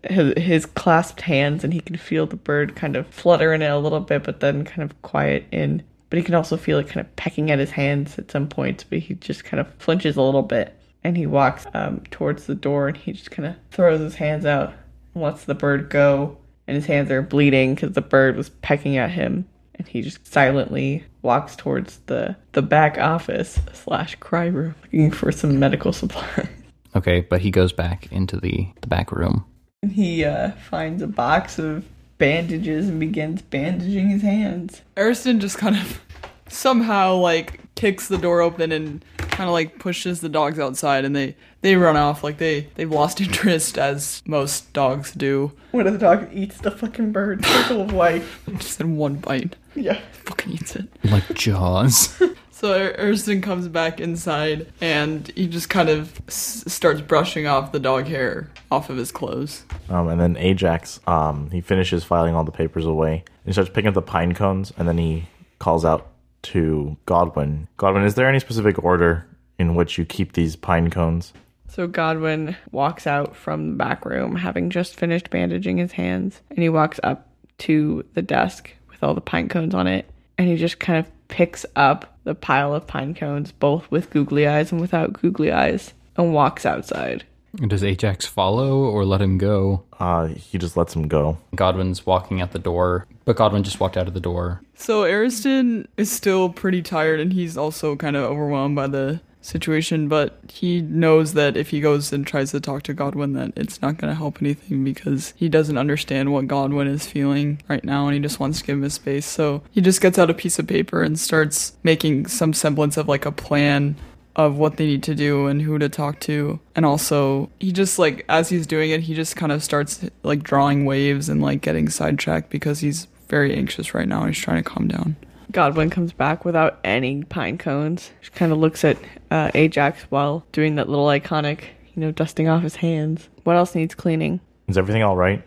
his, 0.03 0.33
his 0.37 0.65
clasped 0.65 1.21
hands 1.21 1.63
and 1.63 1.73
he 1.73 1.81
can 1.81 1.97
feel 1.97 2.25
the 2.25 2.37
bird 2.37 2.75
kind 2.75 2.95
of 2.95 3.07
flutter 3.07 3.53
in 3.53 3.61
it 3.61 3.67
a 3.67 3.77
little 3.77 3.99
bit 3.99 4.23
but 4.23 4.39
then 4.39 4.63
kind 4.63 4.89
of 4.89 5.01
quiet 5.01 5.45
in 5.51 5.83
but 6.09 6.17
he 6.17 6.23
can 6.23 6.35
also 6.35 6.55
feel 6.55 6.79
it 6.79 6.87
kind 6.87 7.05
of 7.05 7.15
pecking 7.17 7.51
at 7.51 7.59
his 7.59 7.71
hands 7.71 8.17
at 8.17 8.31
some 8.31 8.47
points 8.47 8.83
but 8.83 8.99
he 8.99 9.15
just 9.15 9.43
kind 9.43 9.59
of 9.59 9.67
flinches 9.75 10.15
a 10.15 10.21
little 10.21 10.43
bit 10.43 10.78
and 11.03 11.17
he 11.17 11.25
walks 11.25 11.65
um, 11.73 12.01
towards 12.11 12.45
the 12.45 12.55
door 12.55 12.87
and 12.87 12.97
he 12.97 13.13
just 13.13 13.31
kind 13.31 13.47
of 13.47 13.55
throws 13.71 13.99
his 13.99 14.15
hands 14.15 14.45
out 14.45 14.73
and 15.13 15.23
lets 15.23 15.45
the 15.45 15.55
bird 15.55 15.89
go 15.89 16.37
and 16.67 16.75
his 16.75 16.85
hands 16.85 17.09
are 17.11 17.21
bleeding 17.21 17.75
because 17.75 17.93
the 17.93 18.01
bird 18.01 18.35
was 18.35 18.49
pecking 18.49 18.97
at 18.97 19.11
him 19.11 19.47
and 19.75 19.87
he 19.87 20.01
just 20.01 20.27
silently 20.27 21.03
walks 21.21 21.55
towards 21.55 21.99
the 22.07 22.35
the 22.51 22.61
back 22.61 22.97
office 22.97 23.59
slash 23.73 24.15
cry 24.15 24.45
room 24.45 24.75
looking 24.83 25.11
for 25.11 25.31
some 25.31 25.59
medical 25.59 25.93
supplies 25.93 26.47
Okay, 26.95 27.21
but 27.21 27.41
he 27.41 27.51
goes 27.51 27.71
back 27.71 28.11
into 28.11 28.39
the, 28.39 28.67
the 28.81 28.87
back 28.87 29.11
room. 29.11 29.45
He 29.91 30.25
uh, 30.25 30.51
finds 30.51 31.01
a 31.01 31.07
box 31.07 31.59
of 31.59 31.85
bandages 32.17 32.89
and 32.89 32.99
begins 32.99 33.41
bandaging 33.41 34.09
his 34.09 34.21
hands. 34.21 34.81
Ariston 34.97 35.39
just 35.39 35.57
kind 35.57 35.77
of 35.77 36.01
somehow 36.49 37.15
like 37.15 37.61
kicks 37.75 38.07
the 38.07 38.17
door 38.17 38.41
open 38.41 38.71
and 38.71 39.05
kind 39.39 39.47
of 39.49 39.53
like 39.53 39.79
pushes 39.79 40.19
the 40.19 40.27
dogs 40.29 40.59
outside 40.59 41.05
and 41.05 41.15
they 41.15 41.35
they 41.61 41.75
run 41.77 41.95
off 41.95 42.23
like 42.23 42.37
they 42.39 42.67
they've 42.75 42.91
lost 42.91 43.21
interest 43.27 43.77
as 43.77 44.21
most 44.25 44.71
dogs 44.73 45.13
do 45.13 45.51
One 45.71 45.87
of 45.87 45.93
the 45.93 45.99
dogs 45.99 46.27
eats 46.33 46.57
the 46.59 46.71
fucking 46.71 47.11
bird. 47.13 47.45
Circle 47.45 47.81
of 47.83 47.93
life. 47.93 48.41
just 48.57 48.81
in 48.81 48.97
one 48.97 49.15
bite 49.15 49.55
Yeah. 49.75 49.99
fucking 50.25 50.51
eats 50.53 50.75
it 50.75 50.87
Like 51.05 51.33
Jaws. 51.33 52.21
so 52.51 52.93
Ariston 52.99 53.41
comes 53.41 53.69
back 53.69 54.01
inside 54.01 54.67
and 54.81 55.27
he 55.35 55.47
just 55.47 55.69
kind 55.69 55.87
of 55.87 56.19
s- 56.27 56.65
starts 56.67 56.99
brushing 56.99 57.47
off 57.47 57.71
the 57.71 57.79
dog 57.79 58.07
hair 58.07 58.49
off 58.69 58.89
of 58.89 58.97
his 58.97 59.11
clothes 59.13 59.63
Um, 59.89 60.09
and 60.09 60.19
then 60.19 60.35
Ajax, 60.35 60.99
um, 61.07 61.49
he 61.51 61.61
finishes 61.61 62.03
filing 62.03 62.35
all 62.35 62.43
the 62.43 62.51
papers 62.51 62.85
away. 62.85 63.13
And 63.13 63.45
he 63.45 63.53
starts 63.53 63.69
picking 63.71 63.87
up 63.87 63.93
the 63.95 64.01
pine 64.01 64.33
cones, 64.35 64.71
and 64.77 64.85
then 64.87 64.97
he 64.97 65.27
calls 65.59 65.83
out 65.85 66.07
to 66.41 66.95
Godwin. 67.07 67.67
Godwin, 67.77 68.03
is 68.03 68.13
there 68.15 68.29
any 68.29 68.39
specific 68.39 68.83
order 68.83 69.25
in 69.59 69.75
which 69.75 69.97
you 69.97 70.05
keep 70.05 70.33
these 70.33 70.55
pine 70.55 70.89
cones? 70.89 71.33
So 71.67 71.85
Godwin 71.85 72.55
walks 72.71 73.05
out 73.05 73.35
from 73.35 73.69
the 73.69 73.75
back 73.75 74.03
room, 74.05 74.37
having 74.37 74.71
just 74.71 74.95
finished 74.95 75.29
bandaging 75.29 75.77
his 75.77 75.91
hands, 75.91 76.41
and 76.49 76.59
he 76.59 76.69
walks 76.69 76.99
up 77.03 77.27
to 77.59 78.03
the 78.15 78.23
desk 78.23 78.73
with 78.89 79.03
all 79.03 79.13
the 79.13 79.21
pine 79.21 79.49
cones 79.49 79.75
on 79.75 79.85
it, 79.85 80.09
and 80.37 80.47
he 80.47 80.55
just 80.55 80.79
kind 80.79 80.97
of 80.97 81.11
picks 81.27 81.65
up 81.75 82.17
the 82.23 82.33
pile 82.33 82.73
of 82.73 82.87
pine 82.87 83.13
cones, 83.13 83.51
both 83.51 83.89
with 83.91 84.09
googly 84.09 84.47
eyes 84.47 84.71
and 84.71 84.81
without 84.81 85.13
googly 85.13 85.51
eyes, 85.51 85.93
and 86.17 86.33
walks 86.33 86.65
outside. 86.65 87.23
Does 87.55 87.83
Ajax 87.83 88.25
follow 88.25 88.83
or 88.83 89.05
let 89.05 89.21
him 89.21 89.37
go? 89.37 89.83
Uh, 89.99 90.27
he 90.27 90.57
just 90.57 90.77
lets 90.77 90.95
him 90.95 91.07
go. 91.07 91.37
Godwin's 91.55 92.05
walking 92.05 92.41
out 92.41 92.51
the 92.51 92.59
door, 92.59 93.07
but 93.25 93.35
Godwin 93.35 93.63
just 93.63 93.79
walked 93.79 93.97
out 93.97 94.07
of 94.07 94.13
the 94.13 94.19
door. 94.19 94.61
So 94.75 95.03
Ariston 95.03 95.87
is 95.97 96.11
still 96.11 96.49
pretty 96.49 96.81
tired 96.81 97.19
and 97.19 97.33
he's 97.33 97.57
also 97.57 97.95
kind 97.95 98.15
of 98.15 98.23
overwhelmed 98.23 98.75
by 98.75 98.87
the 98.87 99.21
situation, 99.49 100.07
but 100.07 100.39
he 100.51 100.81
knows 100.81 101.33
that 101.33 101.57
if 101.57 101.69
he 101.69 101.81
goes 101.81 102.13
and 102.13 102.25
tries 102.25 102.51
to 102.51 102.59
talk 102.59 102.83
to 102.83 102.93
Godwin 102.93 103.33
that 103.33 103.53
it's 103.55 103.81
not 103.81 103.97
going 103.97 104.11
to 104.11 104.17
help 104.17 104.41
anything 104.41 104.83
because 104.83 105.33
he 105.35 105.49
doesn't 105.49 105.77
understand 105.77 106.31
what 106.31 106.47
Godwin 106.47 106.87
is 106.87 107.07
feeling 107.07 107.61
right 107.67 107.83
now 107.83 108.05
and 108.05 108.13
he 108.13 108.19
just 108.19 108.39
wants 108.39 108.59
to 108.59 108.65
give 108.65 108.77
him 108.77 108.83
his 108.83 108.93
space. 108.93 109.25
So 109.25 109.63
he 109.71 109.81
just 109.81 110.01
gets 110.01 110.17
out 110.17 110.29
a 110.29 110.33
piece 110.33 110.59
of 110.59 110.67
paper 110.67 111.01
and 111.01 111.19
starts 111.19 111.73
making 111.83 112.27
some 112.27 112.53
semblance 112.53 112.95
of 112.97 113.07
like 113.07 113.25
a 113.25 113.31
plan 113.31 113.95
of 114.35 114.57
what 114.57 114.77
they 114.77 114.85
need 114.85 115.03
to 115.03 115.15
do 115.15 115.47
and 115.47 115.61
who 115.61 115.77
to 115.77 115.89
talk 115.89 116.19
to. 116.21 116.59
And 116.75 116.85
also, 116.85 117.49
he 117.59 117.71
just 117.71 117.99
like 117.99 118.23
as 118.29 118.49
he's 118.49 118.67
doing 118.67 118.91
it, 118.91 119.01
he 119.01 119.13
just 119.13 119.35
kind 119.35 119.51
of 119.51 119.63
starts 119.63 120.05
like 120.23 120.43
drawing 120.43 120.85
waves 120.85 121.27
and 121.27 121.41
like 121.41 121.61
getting 121.61 121.89
sidetracked 121.89 122.49
because 122.49 122.79
he's 122.79 123.07
very 123.27 123.53
anxious 123.53 123.93
right 123.93 124.07
now 124.07 124.21
and 124.21 124.33
he's 124.33 124.43
trying 124.43 124.63
to 124.63 124.69
calm 124.69 124.87
down. 124.87 125.15
Godwin 125.51 125.89
comes 125.89 126.13
back 126.13 126.45
without 126.45 126.79
any 126.83 127.23
pine 127.23 127.57
cones. 127.57 128.11
She 128.21 128.29
kind 128.31 128.51
of 128.51 128.59
looks 128.59 128.83
at 128.83 128.97
uh, 129.31 129.49
Ajax 129.55 130.03
while 130.09 130.45
doing 130.51 130.75
that 130.75 130.89
little 130.89 131.07
iconic, 131.07 131.61
you 131.93 132.01
know, 132.01 132.11
dusting 132.11 132.47
off 132.47 132.61
his 132.61 132.77
hands. 132.77 133.29
What 133.43 133.55
else 133.55 133.73
needs 133.73 133.95
cleaning? 133.95 134.41
Is 134.67 134.77
everything 134.77 135.01
all 135.01 135.17
right? 135.17 135.43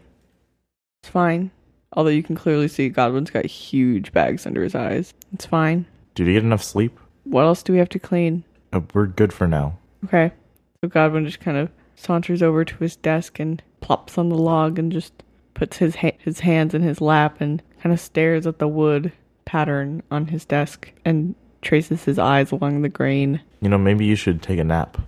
It's 1.03 1.11
fine. 1.11 1.53
Although 1.92 2.11
you 2.11 2.22
can 2.22 2.34
clearly 2.34 2.68
see 2.68 2.88
Godwin's 2.88 3.30
got 3.30 3.46
huge 3.46 4.12
bags 4.12 4.46
under 4.46 4.62
his 4.62 4.74
eyes. 4.74 5.14
It's 5.32 5.46
fine. 5.46 5.86
Did 6.14 6.26
you 6.26 6.32
get 6.32 6.42
enough 6.42 6.62
sleep? 6.62 6.98
What 7.24 7.42
else 7.42 7.62
do 7.62 7.72
we 7.72 7.78
have 7.78 7.88
to 7.90 7.98
clean? 7.98 8.44
Uh, 8.72 8.80
we're 8.92 9.07
good 9.07 9.32
for 9.32 9.46
now. 9.46 9.78
Okay. 10.05 10.32
So 10.80 10.88
Godwin 10.88 11.26
just 11.26 11.40
kind 11.40 11.57
of 11.57 11.70
saunters 11.94 12.42
over 12.42 12.64
to 12.64 12.76
his 12.78 12.96
desk 12.96 13.38
and 13.38 13.62
plops 13.80 14.18
on 14.18 14.30
the 14.30 14.38
log 14.38 14.78
and 14.78 14.90
just 14.90 15.12
puts 15.55 15.76
his 15.76 15.96
ha- 15.96 16.16
his 16.18 16.40
hands 16.40 16.74
in 16.74 16.82
his 16.82 17.00
lap 17.00 17.40
and 17.40 17.62
kind 17.80 17.92
of 17.92 18.00
stares 18.00 18.46
at 18.46 18.59
the 18.59 18.66
wood 18.66 19.12
pattern 19.45 20.03
on 20.11 20.26
his 20.26 20.45
desk 20.45 20.90
and 21.05 21.34
traces 21.61 22.05
his 22.05 22.18
eyes 22.18 22.53
along 22.53 22.82
the 22.82 22.88
grain. 22.88 23.40
You 23.61 23.68
know, 23.68 23.78
maybe 23.78 24.05
you 24.05 24.16
should 24.16 24.43
take 24.43 24.59
a 24.59 24.64
nap. 24.64 24.99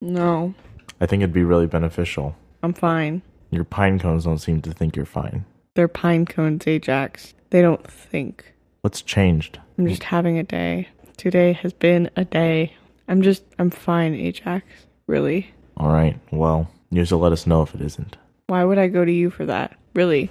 No, 0.00 0.54
I 1.00 1.06
think 1.06 1.22
it'd 1.22 1.32
be 1.32 1.44
really 1.44 1.66
beneficial. 1.66 2.36
I'm 2.62 2.74
fine. 2.74 3.22
Your 3.50 3.64
pine 3.64 3.98
cones 3.98 4.24
don't 4.24 4.38
seem 4.38 4.60
to 4.62 4.72
think 4.72 4.96
you're 4.96 5.06
fine. 5.06 5.44
They're 5.74 5.88
pine 5.88 6.26
cones, 6.26 6.66
Ajax. 6.66 7.34
They 7.50 7.62
don't 7.62 7.86
think. 7.90 8.52
What's 8.80 9.02
changed? 9.02 9.58
I'm 9.78 9.86
just 9.86 10.02
having 10.02 10.38
a 10.38 10.42
day. 10.42 10.88
Today 11.16 11.52
has 11.52 11.72
been 11.72 12.10
a 12.16 12.24
day. 12.24 12.74
I'm 13.08 13.22
just, 13.22 13.44
I'm 13.58 13.70
fine, 13.70 14.14
Ajax. 14.14 14.66
Really. 15.06 15.52
All 15.76 15.90
right, 15.90 16.18
well, 16.30 16.70
you 16.90 17.00
have 17.00 17.08
to 17.08 17.16
let 17.16 17.32
us 17.32 17.46
know 17.46 17.62
if 17.62 17.74
it 17.74 17.80
isn't. 17.80 18.16
Why 18.46 18.64
would 18.64 18.78
I 18.78 18.88
go 18.88 19.04
to 19.04 19.12
you 19.12 19.30
for 19.30 19.46
that? 19.46 19.76
Really? 19.94 20.30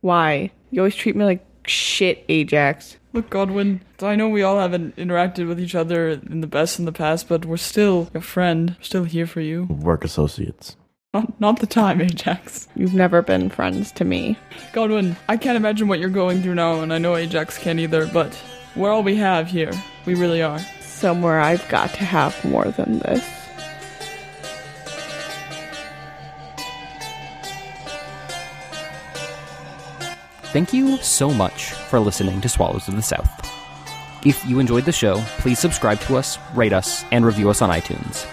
Why? 0.00 0.50
You 0.70 0.80
always 0.80 0.96
treat 0.96 1.16
me 1.16 1.24
like 1.24 1.44
shit, 1.66 2.24
Ajax. 2.28 2.96
Look, 3.12 3.28
Godwin, 3.28 3.82
I 4.00 4.16
know 4.16 4.28
we 4.28 4.42
all 4.42 4.58
haven't 4.58 4.96
interacted 4.96 5.46
with 5.46 5.60
each 5.60 5.74
other 5.74 6.08
in 6.08 6.40
the 6.40 6.46
best 6.46 6.78
in 6.78 6.86
the 6.86 6.92
past, 6.92 7.28
but 7.28 7.44
we're 7.44 7.58
still 7.58 8.08
your 8.14 8.22
friend. 8.22 8.76
We're 8.78 8.84
still 8.84 9.04
here 9.04 9.26
for 9.26 9.40
you. 9.40 9.64
Work 9.64 10.04
associates. 10.04 10.76
Not, 11.12 11.38
not 11.40 11.60
the 11.60 11.66
time, 11.66 12.00
Ajax. 12.00 12.68
You've 12.74 12.94
never 12.94 13.20
been 13.20 13.50
friends 13.50 13.92
to 13.92 14.04
me. 14.04 14.38
Godwin, 14.72 15.14
I 15.28 15.36
can't 15.36 15.56
imagine 15.56 15.88
what 15.88 15.98
you're 15.98 16.08
going 16.08 16.42
through 16.42 16.54
now, 16.54 16.80
and 16.80 16.92
I 16.92 16.98
know 16.98 17.16
Ajax 17.16 17.58
can't 17.58 17.80
either, 17.80 18.06
but 18.06 18.40
we're 18.76 18.90
all 18.90 19.02
we 19.02 19.16
have 19.16 19.48
here. 19.48 19.72
We 20.06 20.14
really 20.14 20.42
are. 20.42 20.58
Somewhere 20.80 21.40
I've 21.40 21.68
got 21.68 21.90
to 21.90 22.04
have 22.04 22.42
more 22.44 22.64
than 22.64 23.00
this. 23.00 23.41
Thank 30.52 30.72
you 30.74 30.98
so 30.98 31.32
much 31.32 31.72
for 31.72 31.98
listening 31.98 32.42
to 32.42 32.48
Swallows 32.48 32.86
of 32.86 32.94
the 32.94 33.00
South. 33.00 33.26
If 34.26 34.44
you 34.44 34.58
enjoyed 34.58 34.84
the 34.84 34.92
show, 34.92 35.16
please 35.38 35.58
subscribe 35.58 35.98
to 36.00 36.18
us, 36.18 36.38
rate 36.54 36.74
us, 36.74 37.06
and 37.10 37.24
review 37.24 37.48
us 37.48 37.62
on 37.62 37.70
iTunes. 37.70 38.26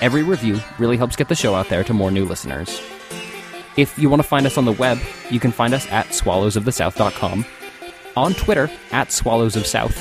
Every 0.00 0.24
review 0.24 0.58
really 0.80 0.96
helps 0.96 1.14
get 1.14 1.28
the 1.28 1.36
show 1.36 1.54
out 1.54 1.68
there 1.68 1.84
to 1.84 1.94
more 1.94 2.10
new 2.10 2.24
listeners. 2.24 2.82
If 3.76 3.96
you 3.96 4.10
want 4.10 4.20
to 4.20 4.28
find 4.28 4.44
us 4.44 4.58
on 4.58 4.64
the 4.64 4.72
web, 4.72 4.98
you 5.30 5.38
can 5.38 5.52
find 5.52 5.72
us 5.72 5.88
at 5.92 6.08
swallowsofthesouth.com, 6.08 7.46
on 8.16 8.34
Twitter 8.34 8.68
at 8.90 9.10
swallowsofsouth, 9.10 9.96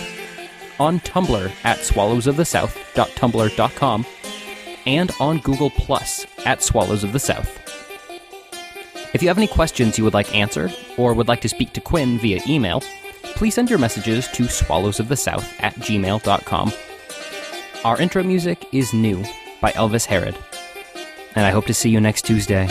on 0.80 1.00
Tumblr 1.02 1.52
at 1.64 1.78
swallowsofthesouth.tumblr.com, 1.78 4.06
and 4.88 5.12
on 5.20 5.38
Google 5.38 5.70
Plus 5.70 6.26
at 6.44 6.64
Swallows 6.64 7.04
of 7.04 7.14
the 7.14 7.20
South. 7.20 7.61
If 9.14 9.22
you 9.22 9.28
have 9.28 9.38
any 9.38 9.48
questions 9.48 9.98
you 9.98 10.04
would 10.04 10.14
like 10.14 10.34
answered, 10.34 10.76
or 10.98 11.14
would 11.14 11.28
like 11.28 11.42
to 11.42 11.50
speak 11.50 11.74
to 11.74 11.82
Quinn 11.82 12.18
via 12.18 12.42
email, 12.48 12.82
please 13.36 13.56
send 13.56 13.70
your 13.70 13.80
messages 13.80 14.28
to 14.30 14.44
swallowsofthesouth 14.44 15.62
at 15.62 15.76
gmail.com. 15.76 16.72
Our 17.84 18.00
intro 18.00 18.24
music 18.24 18.66
is 18.72 18.94
New 18.94 19.24
by 19.60 19.72
Elvis 19.72 20.06
Herod. 20.06 20.38
And 21.36 21.46
I 21.46 21.52
hope 21.52 21.66
to 21.66 21.74
see 21.74 21.90
you 21.90 22.00
next 22.00 22.24
Tuesday. 22.24 22.68